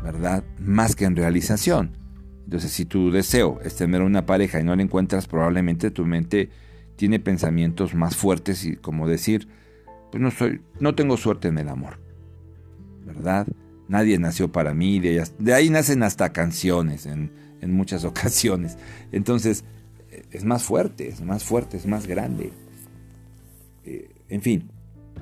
¿verdad? 0.02 0.44
Más 0.58 0.96
que 0.96 1.04
en 1.04 1.16
realización. 1.16 1.96
Entonces, 2.44 2.72
si 2.72 2.84
tu 2.84 3.10
deseo 3.10 3.60
es 3.62 3.76
tener 3.76 4.02
una 4.02 4.26
pareja 4.26 4.60
y 4.60 4.64
no 4.64 4.74
la 4.74 4.82
encuentras, 4.82 5.26
probablemente 5.26 5.90
tu 5.90 6.04
mente 6.04 6.50
tiene 6.96 7.20
pensamientos 7.20 7.94
más 7.94 8.16
fuertes 8.16 8.64
y 8.64 8.76
como 8.76 9.06
decir, 9.06 9.48
pues 10.10 10.20
no 10.20 10.30
soy, 10.30 10.60
no 10.80 10.94
tengo 10.94 11.16
suerte 11.16 11.48
en 11.48 11.58
el 11.58 11.68
amor. 11.68 11.98
¿verdad? 13.04 13.46
Nadie 13.88 14.18
nació 14.18 14.52
para 14.52 14.74
mí, 14.74 15.00
de, 15.00 15.24
de 15.38 15.54
ahí 15.54 15.70
nacen 15.70 16.02
hasta 16.02 16.32
canciones 16.32 17.06
en, 17.06 17.30
muchas 17.62 18.04
ocasiones. 18.04 18.78
Entonces, 19.12 19.64
es 20.30 20.44
más 20.44 20.62
fuerte, 20.62 21.08
es 21.08 21.20
más 21.20 21.44
fuerte, 21.44 21.76
es 21.76 21.86
más 21.86 22.06
grande. 22.06 22.52
Eh, 23.84 24.08
en 24.30 24.40
fin, 24.40 24.70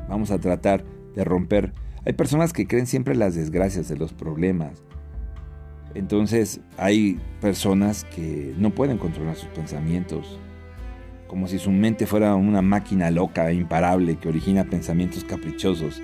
vamos 0.09 0.31
a 0.31 0.38
tratar 0.38 0.85
de 1.14 1.25
romper. 1.25 1.73
Hay 2.05 2.12
personas 2.12 2.53
que 2.53 2.66
creen 2.66 2.87
siempre 2.87 3.16
las 3.16 3.35
desgracias 3.35 3.88
de 3.88 3.97
los 3.97 4.12
problemas. 4.12 4.85
Entonces 5.94 6.61
hay 6.77 7.18
personas 7.40 8.05
que 8.05 8.55
no 8.59 8.71
pueden 8.71 8.99
controlar 8.99 9.37
sus 9.37 9.49
pensamientos, 9.49 10.38
como 11.27 11.49
si 11.49 11.59
su 11.59 11.71
mente 11.71 12.07
fuera 12.07 12.35
una 12.35 12.62
máquina 12.62 13.11
loca 13.11 13.51
e 13.51 13.55
imparable 13.55 14.16
que 14.16 14.29
origina 14.29 14.64
pensamientos 14.64 15.25
caprichosos, 15.25 16.03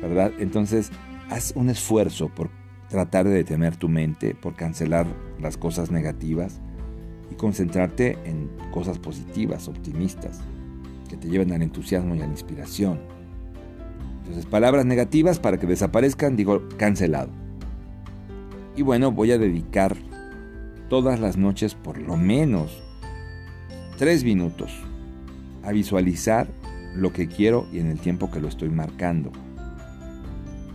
¿verdad? 0.00 0.32
Entonces 0.38 0.90
haz 1.28 1.52
un 1.56 1.68
esfuerzo 1.70 2.28
por 2.28 2.50
tratar 2.88 3.26
de 3.26 3.34
detener 3.34 3.76
tu 3.76 3.88
mente, 3.88 4.34
por 4.34 4.54
cancelar 4.54 5.06
las 5.40 5.56
cosas 5.56 5.90
negativas 5.90 6.60
y 7.30 7.34
concentrarte 7.34 8.16
en 8.24 8.48
cosas 8.70 8.98
positivas, 8.98 9.68
optimistas, 9.68 10.40
que 11.08 11.16
te 11.16 11.28
lleven 11.28 11.52
al 11.52 11.62
entusiasmo 11.62 12.14
y 12.14 12.20
a 12.20 12.26
la 12.26 12.32
inspiración. 12.32 12.98
Entonces, 14.20 14.46
palabras 14.46 14.84
negativas 14.84 15.38
para 15.38 15.58
que 15.58 15.66
desaparezcan, 15.66 16.36
digo 16.36 16.62
cancelado. 16.76 17.30
Y 18.76 18.82
bueno, 18.82 19.12
voy 19.12 19.32
a 19.32 19.38
dedicar 19.38 19.96
todas 20.88 21.20
las 21.20 21.36
noches 21.36 21.74
por 21.74 21.98
lo 21.98 22.16
menos 22.16 22.82
tres 23.98 24.24
minutos 24.24 24.70
a 25.62 25.72
visualizar 25.72 26.46
lo 26.94 27.12
que 27.12 27.28
quiero 27.28 27.66
y 27.72 27.80
en 27.80 27.86
el 27.88 27.98
tiempo 27.98 28.30
que 28.30 28.40
lo 28.40 28.48
estoy 28.48 28.70
marcando. 28.70 29.32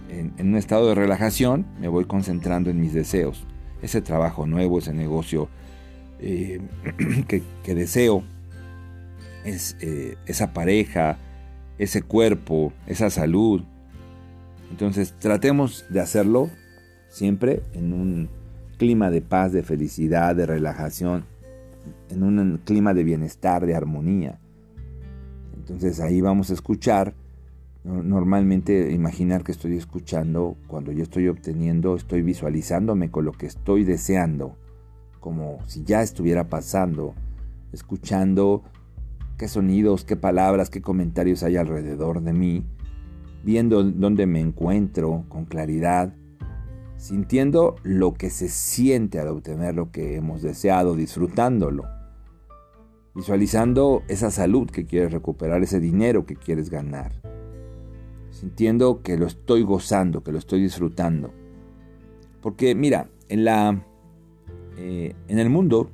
En, 0.09 0.33
un 0.39 0.57
estado 0.57 0.89
de 0.89 0.95
relajación 0.95 1.65
me 1.79 1.87
voy 1.87 2.05
concentrando 2.05 2.69
en 2.69 2.79
mis 2.79 2.93
deseos. 2.93 3.45
Ese 3.81 4.01
trabajo 4.01 4.45
nuevo, 4.45 4.79
ese 4.79 4.93
negocio 4.93 5.49
eh, 6.19 6.59
que, 7.27 7.75
deseo, 7.75 8.23
eh, 9.45 10.17
esa 10.25 10.53
pareja, 10.53 11.17
ese 11.77 12.01
cuerpo, 12.01 12.73
esa 12.87 13.09
salud. 13.09 13.63
Entonces 14.69 15.13
tratemos 15.19 15.85
de 15.89 15.99
hacerlo 15.99 16.49
siempre 17.09 17.63
en 17.73 17.93
un 17.93 18.29
clima 18.77 19.09
de 19.09 19.21
paz, 19.21 19.51
de 19.51 19.63
felicidad, 19.63 20.35
de 20.35 20.45
relajación, 20.45 21.25
en 22.09 22.23
un 22.23 22.59
clima 22.63 22.93
de 22.93 23.03
bienestar, 23.03 23.65
de 23.65 23.75
armonía. 23.75 24.39
Entonces 25.55 25.99
ahí 25.99 26.21
vamos 26.21 26.49
a 26.49 26.53
escuchar, 26.53 27.13
normalmente 27.83 28.91
imaginar 28.91 29.43
que 29.43 29.51
estoy 29.51 29.75
escuchando, 29.77 30.55
cuando 30.67 30.91
yo 30.91 31.03
estoy 31.03 31.27
obteniendo, 31.27 31.95
estoy 31.95 32.21
visualizándome 32.21 33.11
con 33.11 33.25
lo 33.25 33.31
que 33.33 33.47
estoy 33.47 33.83
deseando 33.83 34.55
como 35.21 35.59
si 35.67 35.83
ya 35.85 36.01
estuviera 36.01 36.49
pasando, 36.49 37.13
escuchando 37.71 38.63
qué 39.41 39.47
sonidos, 39.47 40.05
qué 40.05 40.15
palabras, 40.15 40.69
qué 40.69 40.83
comentarios 40.83 41.41
hay 41.41 41.57
alrededor 41.57 42.21
de 42.21 42.31
mí, 42.31 42.63
viendo 43.43 43.81
dónde 43.83 44.27
me 44.27 44.39
encuentro 44.39 45.25
con 45.29 45.45
claridad, 45.45 46.13
sintiendo 46.95 47.75
lo 47.81 48.13
que 48.13 48.29
se 48.29 48.49
siente 48.49 49.19
al 49.19 49.29
obtener 49.29 49.73
lo 49.73 49.89
que 49.91 50.15
hemos 50.15 50.43
deseado, 50.43 50.93
disfrutándolo, 50.93 51.85
visualizando 53.15 54.03
esa 54.09 54.29
salud 54.29 54.69
que 54.69 54.85
quieres 54.85 55.11
recuperar, 55.11 55.63
ese 55.63 55.79
dinero 55.79 56.27
que 56.27 56.35
quieres 56.35 56.69
ganar, 56.69 57.11
sintiendo 58.29 59.01
que 59.01 59.17
lo 59.17 59.25
estoy 59.25 59.63
gozando, 59.63 60.21
que 60.21 60.31
lo 60.31 60.37
estoy 60.37 60.61
disfrutando. 60.61 61.33
Porque 62.43 62.75
mira, 62.75 63.09
en 63.27 63.45
la 63.45 63.83
eh, 64.77 65.15
en 65.27 65.39
el 65.39 65.49
mundo, 65.49 65.89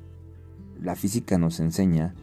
la 0.82 0.96
física 0.96 1.38
nos 1.38 1.60
enseña 1.60 2.14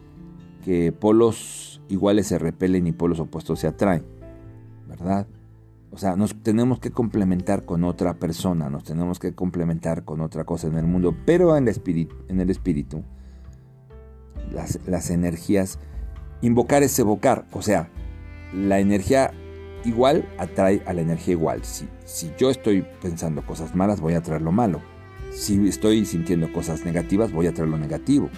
que 0.66 0.90
polos 0.90 1.80
iguales 1.88 2.26
se 2.26 2.40
repelen 2.40 2.88
y 2.88 2.92
polos 2.92 3.20
opuestos 3.20 3.60
se 3.60 3.68
atraen, 3.68 4.04
¿verdad? 4.88 5.28
O 5.92 5.96
sea, 5.96 6.16
nos 6.16 6.34
tenemos 6.42 6.80
que 6.80 6.90
complementar 6.90 7.64
con 7.64 7.84
otra 7.84 8.14
persona, 8.14 8.68
nos 8.68 8.82
tenemos 8.82 9.20
que 9.20 9.32
complementar 9.32 10.04
con 10.04 10.20
otra 10.20 10.42
cosa 10.42 10.66
en 10.66 10.76
el 10.76 10.88
mundo, 10.88 11.14
pero 11.24 11.56
en 11.56 11.62
el 11.62 11.68
espíritu, 11.68 12.16
en 12.26 12.40
el 12.40 12.50
espíritu 12.50 13.04
las, 14.50 15.10
energías, 15.10 15.78
invocar 16.42 16.82
es 16.82 16.98
evocar, 16.98 17.46
o 17.52 17.62
sea, 17.62 17.88
la 18.52 18.80
energía 18.80 19.30
igual 19.84 20.28
atrae 20.36 20.82
a 20.84 20.92
la 20.92 21.02
energía 21.02 21.34
igual. 21.34 21.62
Si, 21.62 21.88
si 22.04 22.32
yo 22.36 22.50
estoy 22.50 22.84
pensando 23.00 23.46
cosas 23.46 23.76
malas, 23.76 24.00
voy 24.00 24.14
a 24.14 24.18
atraer 24.18 24.42
lo 24.42 24.50
malo 24.50 24.82
si 25.36 25.68
estoy 25.68 26.06
sintiendo 26.06 26.50
cosas 26.52 26.84
negativas, 26.84 27.30
voy 27.30 27.46
a 27.46 27.52
traer 27.52 27.68
lo 27.68 27.78
negativo. 27.78 28.30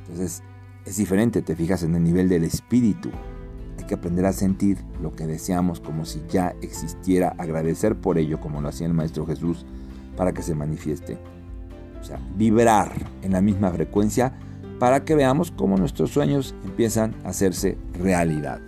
Entonces, 0.00 0.42
es 0.84 0.96
diferente, 0.96 1.42
te 1.42 1.56
fijas 1.56 1.82
en 1.82 1.94
el 1.94 2.02
nivel 2.02 2.28
del 2.28 2.44
espíritu. 2.44 3.10
Hay 3.78 3.84
que 3.84 3.94
aprender 3.94 4.26
a 4.26 4.32
sentir 4.32 4.78
lo 5.02 5.14
que 5.14 5.26
deseamos 5.26 5.80
como 5.80 6.04
si 6.04 6.22
ya 6.28 6.54
existiera, 6.62 7.34
agradecer 7.38 7.96
por 7.96 8.18
ello, 8.18 8.40
como 8.40 8.60
lo 8.60 8.68
hacía 8.68 8.86
el 8.86 8.94
Maestro 8.94 9.26
Jesús, 9.26 9.64
para 10.16 10.32
que 10.32 10.42
se 10.42 10.54
manifieste. 10.54 11.18
O 12.00 12.04
sea, 12.04 12.18
vibrar 12.36 12.92
en 13.22 13.32
la 13.32 13.40
misma 13.40 13.70
frecuencia 13.70 14.32
para 14.78 15.04
que 15.04 15.14
veamos 15.14 15.50
cómo 15.50 15.76
nuestros 15.76 16.10
sueños 16.10 16.54
empiezan 16.64 17.14
a 17.24 17.28
hacerse 17.28 17.76
realidad. 17.92 18.60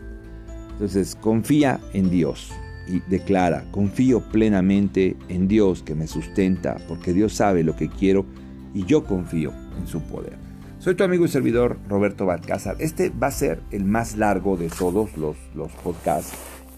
Entonces, 0.73 1.17
confía 1.17 1.81
en 1.95 2.11
Dios 2.11 2.53
y 2.87 3.01
declara, 3.09 3.65
confío 3.71 4.21
plenamente 4.21 5.17
en 5.29 5.49
Dios 5.49 5.83
que 5.83 5.95
me 5.95 6.07
sustenta, 6.07 6.77
porque 6.89 7.13
Dios 7.13 7.33
sabe 7.35 7.63
lo 7.63 7.77
que 7.77 7.89
quiero 7.89 8.27
y 8.75 8.85
yo 8.85 9.05
confío 9.05 9.53
en 9.79 9.87
su 9.87 10.01
poder. 10.03 10.42
Soy 10.83 10.97
tu 10.97 11.05
amigo 11.05 11.25
y 11.25 11.29
servidor 11.29 11.79
Roberto 11.89 12.27
Balcázar. 12.27 12.75
Este 12.81 13.11
va 13.11 13.29
a 13.29 13.31
ser 13.31 13.61
el 13.71 13.85
más 13.85 14.17
largo 14.17 14.57
de 14.57 14.69
todos 14.69 15.17
los, 15.17 15.37
los 15.55 15.71
podcasts, 15.71 16.33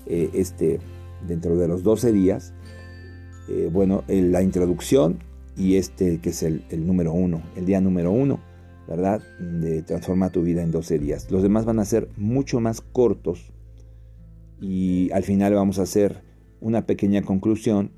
eh, 0.05 0.29
este, 0.35 0.79
dentro 1.27 1.57
de 1.57 1.69
los 1.69 1.83
12 1.83 2.12
días. 2.12 2.53
Eh, 3.49 3.71
bueno, 3.73 4.05
la 4.07 4.43
introducción 4.43 5.21
y 5.57 5.77
este 5.77 6.19
que 6.19 6.29
es 6.29 6.43
el, 6.43 6.67
el 6.69 6.87
número 6.87 7.14
uno, 7.14 7.40
el 7.57 7.64
día 7.64 7.81
número 7.81 8.11
uno, 8.11 8.40
¿verdad? 8.87 9.23
De 9.40 9.81
Transforma 9.81 10.29
tu 10.29 10.43
vida 10.43 10.62
en 10.62 10.71
12 10.71 10.99
días. 10.99 11.31
Los 11.31 11.43
demás 11.43 11.64
van 11.64 11.79
a 11.79 11.87
ser 11.87 12.11
mucho 12.19 12.61
más 12.61 12.83
cortos 12.83 13.55
y 14.61 15.11
al 15.12 15.23
final 15.23 15.55
vamos 15.55 15.79
a 15.79 15.85
hacer 15.85 16.21
una 16.61 16.85
pequeña 16.85 17.23
conclusión. 17.23 17.90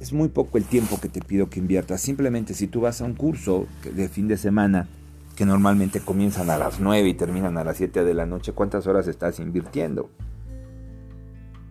Es 0.00 0.14
muy 0.14 0.30
poco 0.30 0.56
el 0.56 0.64
tiempo 0.64 0.98
que 0.98 1.10
te 1.10 1.20
pido 1.20 1.50
que 1.50 1.58
inviertas. 1.58 2.00
Simplemente 2.00 2.54
si 2.54 2.68
tú 2.68 2.80
vas 2.80 3.02
a 3.02 3.04
un 3.04 3.12
curso 3.12 3.66
de 3.94 4.08
fin 4.08 4.26
de 4.26 4.38
semana 4.38 4.88
normalmente 5.46 6.00
comienzan 6.00 6.50
a 6.50 6.58
las 6.58 6.80
9 6.80 7.08
y 7.08 7.14
terminan 7.14 7.56
a 7.58 7.64
las 7.64 7.76
7 7.76 8.04
de 8.04 8.14
la 8.14 8.26
noche, 8.26 8.52
¿cuántas 8.52 8.86
horas 8.86 9.06
estás 9.06 9.38
invirtiendo? 9.38 10.10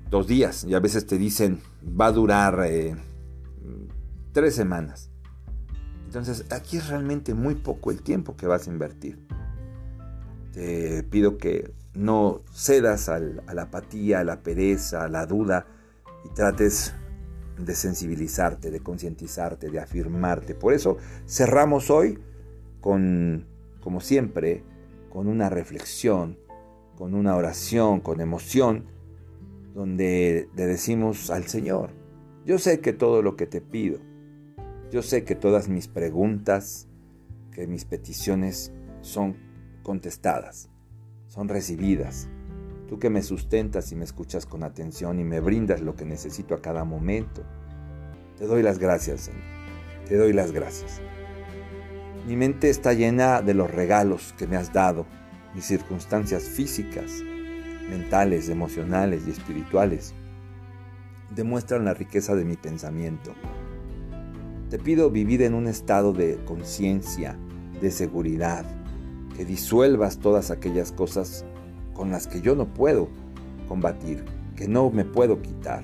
Dos 0.09 0.27
días. 0.27 0.63
Y 0.63 0.73
a 0.73 0.79
veces 0.79 1.05
te 1.05 1.17
dicen, 1.17 1.61
va 1.83 2.07
a 2.07 2.11
durar 2.11 2.63
eh, 2.65 2.95
tres 4.31 4.55
semanas. 4.55 5.11
Entonces 6.05 6.45
aquí 6.51 6.77
es 6.77 6.87
realmente 6.87 7.33
muy 7.33 7.55
poco 7.55 7.91
el 7.91 8.01
tiempo 8.01 8.35
que 8.35 8.47
vas 8.47 8.67
a 8.67 8.71
invertir. 8.71 9.19
Te 10.53 11.03
pido 11.03 11.37
que 11.37 11.73
no 11.93 12.41
cedas 12.51 13.09
a 13.09 13.19
la 13.19 13.61
apatía, 13.61 14.21
a 14.21 14.23
la 14.23 14.41
pereza, 14.41 15.03
a 15.03 15.07
la 15.07 15.25
duda 15.25 15.67
y 16.25 16.29
trates 16.33 16.93
de 17.57 17.75
sensibilizarte, 17.75 18.71
de 18.71 18.79
concientizarte, 18.79 19.69
de 19.69 19.79
afirmarte. 19.79 20.55
Por 20.55 20.73
eso 20.73 20.97
cerramos 21.27 21.89
hoy 21.89 22.19
con, 22.81 23.45
como 23.81 24.01
siempre, 24.01 24.63
con 25.09 25.27
una 25.27 25.49
reflexión, 25.49 26.37
con 26.95 27.13
una 27.13 27.35
oración, 27.35 28.01
con 28.01 28.21
emoción, 28.21 28.85
donde 29.73 30.49
le 30.55 30.65
decimos 30.65 31.29
al 31.29 31.45
Señor, 31.45 31.91
yo 32.45 32.59
sé 32.59 32.79
que 32.79 32.93
todo 32.93 33.21
lo 33.21 33.35
que 33.35 33.47
te 33.47 33.61
pido, 33.61 33.99
yo 34.91 35.01
sé 35.01 35.23
que 35.23 35.35
todas 35.35 35.69
mis 35.69 35.87
preguntas, 35.87 36.87
que 37.51 37.67
mis 37.67 37.85
peticiones 37.85 38.73
son 39.01 39.37
contestadas 39.83 40.69
son 41.29 41.47
recibidas. 41.47 42.27
Tú 42.87 42.99
que 42.99 43.09
me 43.09 43.21
sustentas 43.21 43.91
y 43.91 43.95
me 43.95 44.03
escuchas 44.03 44.45
con 44.45 44.63
atención 44.63 45.19
y 45.19 45.23
me 45.23 45.39
brindas 45.39 45.79
lo 45.81 45.95
que 45.95 46.05
necesito 46.05 46.55
a 46.55 46.61
cada 46.61 46.83
momento. 46.83 47.43
Te 48.37 48.45
doy 48.45 48.63
las 48.63 48.79
gracias, 48.79 49.21
Señor. 49.21 49.43
Te 50.07 50.17
doy 50.17 50.33
las 50.33 50.51
gracias. 50.51 51.01
Mi 52.29 52.35
mente 52.35 52.69
está 52.69 52.93
llena 52.93 53.41
de 53.41 53.55
los 53.55 53.71
regalos 53.71 54.35
que 54.37 54.45
me 54.45 54.55
has 54.55 54.71
dado, 54.71 55.07
mis 55.55 55.65
circunstancias 55.65 56.43
físicas, 56.43 57.23
mentales, 57.89 58.49
emocionales 58.49 59.23
y 59.25 59.31
espirituales. 59.31 60.13
Demuestran 61.35 61.85
la 61.85 61.95
riqueza 61.95 62.35
de 62.35 62.45
mi 62.45 62.55
pensamiento. 62.55 63.33
Te 64.69 64.77
pido 64.77 65.09
vivir 65.09 65.41
en 65.41 65.55
un 65.55 65.65
estado 65.65 66.13
de 66.13 66.37
conciencia, 66.45 67.35
de 67.81 67.89
seguridad, 67.89 68.63
que 69.35 69.43
disuelvas 69.43 70.19
todas 70.19 70.51
aquellas 70.51 70.91
cosas 70.91 71.45
con 71.95 72.11
las 72.11 72.27
que 72.27 72.41
yo 72.41 72.53
no 72.53 72.71
puedo 72.71 73.09
combatir, 73.67 74.23
que 74.55 74.67
no 74.67 74.91
me 74.91 75.03
puedo 75.03 75.41
quitar, 75.41 75.83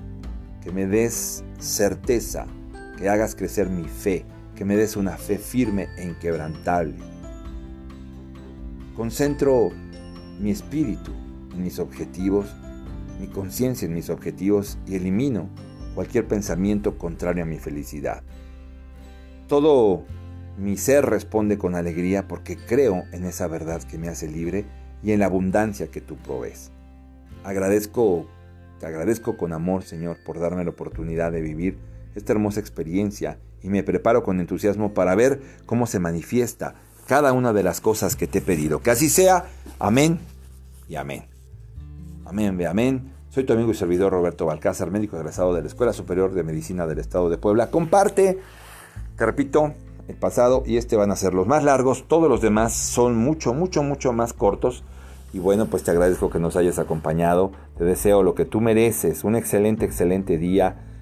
que 0.62 0.72
me 0.72 0.86
des 0.86 1.44
certeza, 1.58 2.46
que 3.00 3.10
hagas 3.10 3.34
crecer 3.34 3.68
mi 3.68 3.86
fe, 3.86 4.28
que 4.56 4.66
me 4.66 4.76
des 4.76 4.96
una 4.96 5.18
fe 5.18 5.38
firme 5.38 5.88
e 5.98 6.04
inquebrantable. 6.04 6.96
Concentro 8.96 9.72
mi 10.40 10.52
espíritu 10.52 11.12
en 11.54 11.64
mis 11.64 11.80
objetivos 11.80 12.48
mi 13.20 13.28
conciencia 13.28 13.86
en 13.86 13.94
mis 13.94 14.10
objetivos 14.10 14.78
y 14.88 14.96
elimino 14.96 15.50
cualquier 15.94 16.28
pensamiento 16.28 16.98
contrario 16.98 17.44
a 17.44 17.48
mi 17.48 17.58
felicidad. 17.58 18.24
Todo 19.48 20.04
mi 20.58 20.78
ser 20.78 21.06
responde 21.06 21.58
con 21.58 21.76
alegría 21.76 22.28
porque 22.28 22.58
creo 22.58 23.04
en 23.12 23.26
esa 23.26 23.48
verdad 23.48 23.84
que 23.84 23.98
me 23.98 24.10
hace 24.10 24.28
libre 24.28 24.66
y 25.04 25.12
en 25.12 25.20
la 25.20 25.28
abundancia 25.28 25.88
que 25.88 26.02
tú 26.02 26.18
provees. 26.18 26.72
Agradezco, 27.44 28.28
te 28.80 28.86
agradezco 28.88 29.38
con 29.38 29.54
amor, 29.54 29.84
Señor, 29.84 30.18
por 30.26 30.40
darme 30.40 30.64
la 30.64 30.72
oportunidad 30.72 31.32
de 31.32 31.42
vivir 31.42 31.78
esta 32.16 32.34
hermosa 32.34 32.60
experiencia 32.60 33.40
y 33.66 33.70
me 33.70 33.82
preparo 33.82 34.22
con 34.22 34.40
entusiasmo 34.40 34.94
para 34.94 35.16
ver 35.16 35.42
cómo 35.66 35.88
se 35.88 36.00
manifiesta 36.00 36.76
cada 37.08 37.34
una 37.34 37.52
de 37.52 37.64
las 37.64 37.82
cosas 37.82 38.16
que 38.16 38.28
te 38.28 38.38
he 38.38 38.42
pedido. 38.42 38.80
Que 38.80 38.92
así 38.92 39.10
sea. 39.10 39.46
Amén 39.80 40.20
y 40.88 40.96
amén. 40.96 41.26
Amén, 42.26 42.58
ve 42.58 42.68
amén. 42.68 43.12
Soy 43.30 43.44
tu 43.44 43.54
amigo 43.54 43.72
y 43.72 43.74
servidor 43.74 44.12
Roberto 44.12 44.46
Balcázar, 44.46 44.92
médico 44.92 45.18
egresado 45.18 45.54
de 45.56 45.62
la 45.62 45.68
Escuela 45.68 45.94
Superior 45.94 46.34
de 46.34 46.44
Medicina 46.44 46.86
del 46.86 47.00
Estado 47.00 47.28
de 47.30 47.40
Puebla. 47.40 47.72
Comparte, 47.72 48.40
te 49.18 49.26
repito, 49.26 49.74
el 50.08 50.16
pasado 50.16 50.62
y 50.64 50.78
este 50.78 50.96
van 50.96 51.10
a 51.10 51.16
ser 51.16 51.34
los 51.34 51.48
más 51.48 51.64
largos. 51.64 52.08
Todos 52.08 52.30
los 52.30 52.42
demás 52.42 52.74
son 52.74 53.18
mucho, 53.18 53.56
mucho, 53.56 53.82
mucho 53.82 54.14
más 54.14 54.34
cortos. 54.34 54.84
Y 55.34 55.40
bueno, 55.40 55.66
pues 55.66 55.82
te 55.84 55.90
agradezco 55.90 56.30
que 56.30 56.40
nos 56.40 56.56
hayas 56.56 56.78
acompañado. 56.78 57.52
Te 57.80 57.84
deseo 57.84 58.22
lo 58.22 58.36
que 58.36 58.46
tú 58.46 58.62
mereces. 58.62 59.24
Un 59.24 59.36
excelente, 59.36 59.86
excelente 59.86 60.38
día. 60.38 60.95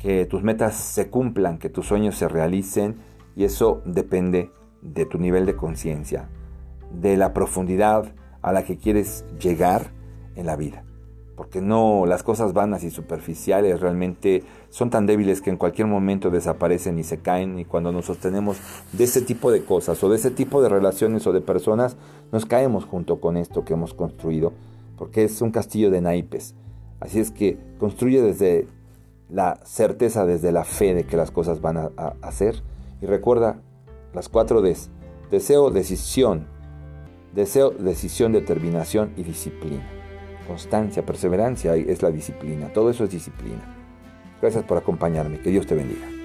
Que 0.00 0.26
tus 0.26 0.42
metas 0.42 0.74
se 0.74 1.08
cumplan, 1.10 1.58
que 1.58 1.68
tus 1.68 1.86
sueños 1.86 2.16
se 2.16 2.26
realicen. 2.26 2.96
Y 3.36 3.44
eso 3.44 3.82
depende 3.84 4.50
de 4.82 5.06
tu 5.06 5.18
nivel 5.18 5.46
de 5.46 5.54
conciencia, 5.54 6.28
de 6.90 7.16
la 7.16 7.32
profundidad 7.32 8.12
a 8.42 8.52
la 8.52 8.64
que 8.64 8.76
quieres 8.76 9.24
llegar 9.38 9.92
en 10.34 10.46
la 10.46 10.56
vida. 10.56 10.84
Porque 11.36 11.62
no, 11.62 12.04
las 12.04 12.22
cosas 12.22 12.52
vanas 12.52 12.84
y 12.84 12.90
superficiales 12.90 13.80
realmente 13.80 14.42
son 14.68 14.90
tan 14.90 15.06
débiles 15.06 15.40
que 15.40 15.48
en 15.48 15.56
cualquier 15.56 15.86
momento 15.86 16.30
desaparecen 16.30 16.98
y 16.98 17.02
se 17.02 17.20
caen. 17.20 17.58
Y 17.58 17.64
cuando 17.64 17.92
nos 17.92 18.04
sostenemos 18.04 18.58
de 18.92 19.04
ese 19.04 19.22
tipo 19.22 19.50
de 19.50 19.64
cosas 19.64 20.04
o 20.04 20.10
de 20.10 20.16
ese 20.16 20.30
tipo 20.30 20.60
de 20.62 20.68
relaciones 20.68 21.26
o 21.26 21.32
de 21.32 21.40
personas, 21.40 21.96
nos 22.30 22.44
caemos 22.44 22.84
junto 22.84 23.20
con 23.20 23.38
esto 23.38 23.64
que 23.64 23.72
hemos 23.72 23.94
construido. 23.94 24.52
Porque 24.98 25.24
es 25.24 25.40
un 25.40 25.50
castillo 25.50 25.90
de 25.90 26.02
naipes. 26.02 26.54
Así 27.00 27.20
es 27.20 27.30
que 27.30 27.56
construye 27.78 28.20
desde 28.20 28.68
la 29.30 29.60
certeza, 29.64 30.26
desde 30.26 30.52
la 30.52 30.64
fe 30.64 30.94
de 30.94 31.04
que 31.04 31.16
las 31.16 31.30
cosas 31.30 31.60
van 31.60 31.76
a, 31.76 31.90
hacer. 32.22 32.62
Y 33.00 33.06
recuerda 33.06 33.60
las 34.12 34.28
cuatro 34.28 34.60
Ds. 34.62 34.90
Deseo, 35.30 35.70
decisión. 35.70 36.46
Deseo, 37.34 37.70
decisión, 37.70 38.32
determinación 38.32 39.12
y 39.16 39.22
disciplina. 39.22 39.86
Constancia, 40.46 41.06
perseverancia 41.06 41.76
es 41.76 42.02
la 42.02 42.10
disciplina. 42.10 42.72
Todo 42.72 42.90
eso 42.90 43.04
es 43.04 43.10
disciplina. 43.10 43.76
Gracias 44.42 44.64
por 44.64 44.78
acompañarme. 44.78 45.40
Que 45.40 45.50
Dios 45.50 45.66
te 45.66 45.76
bendiga. 45.76 46.19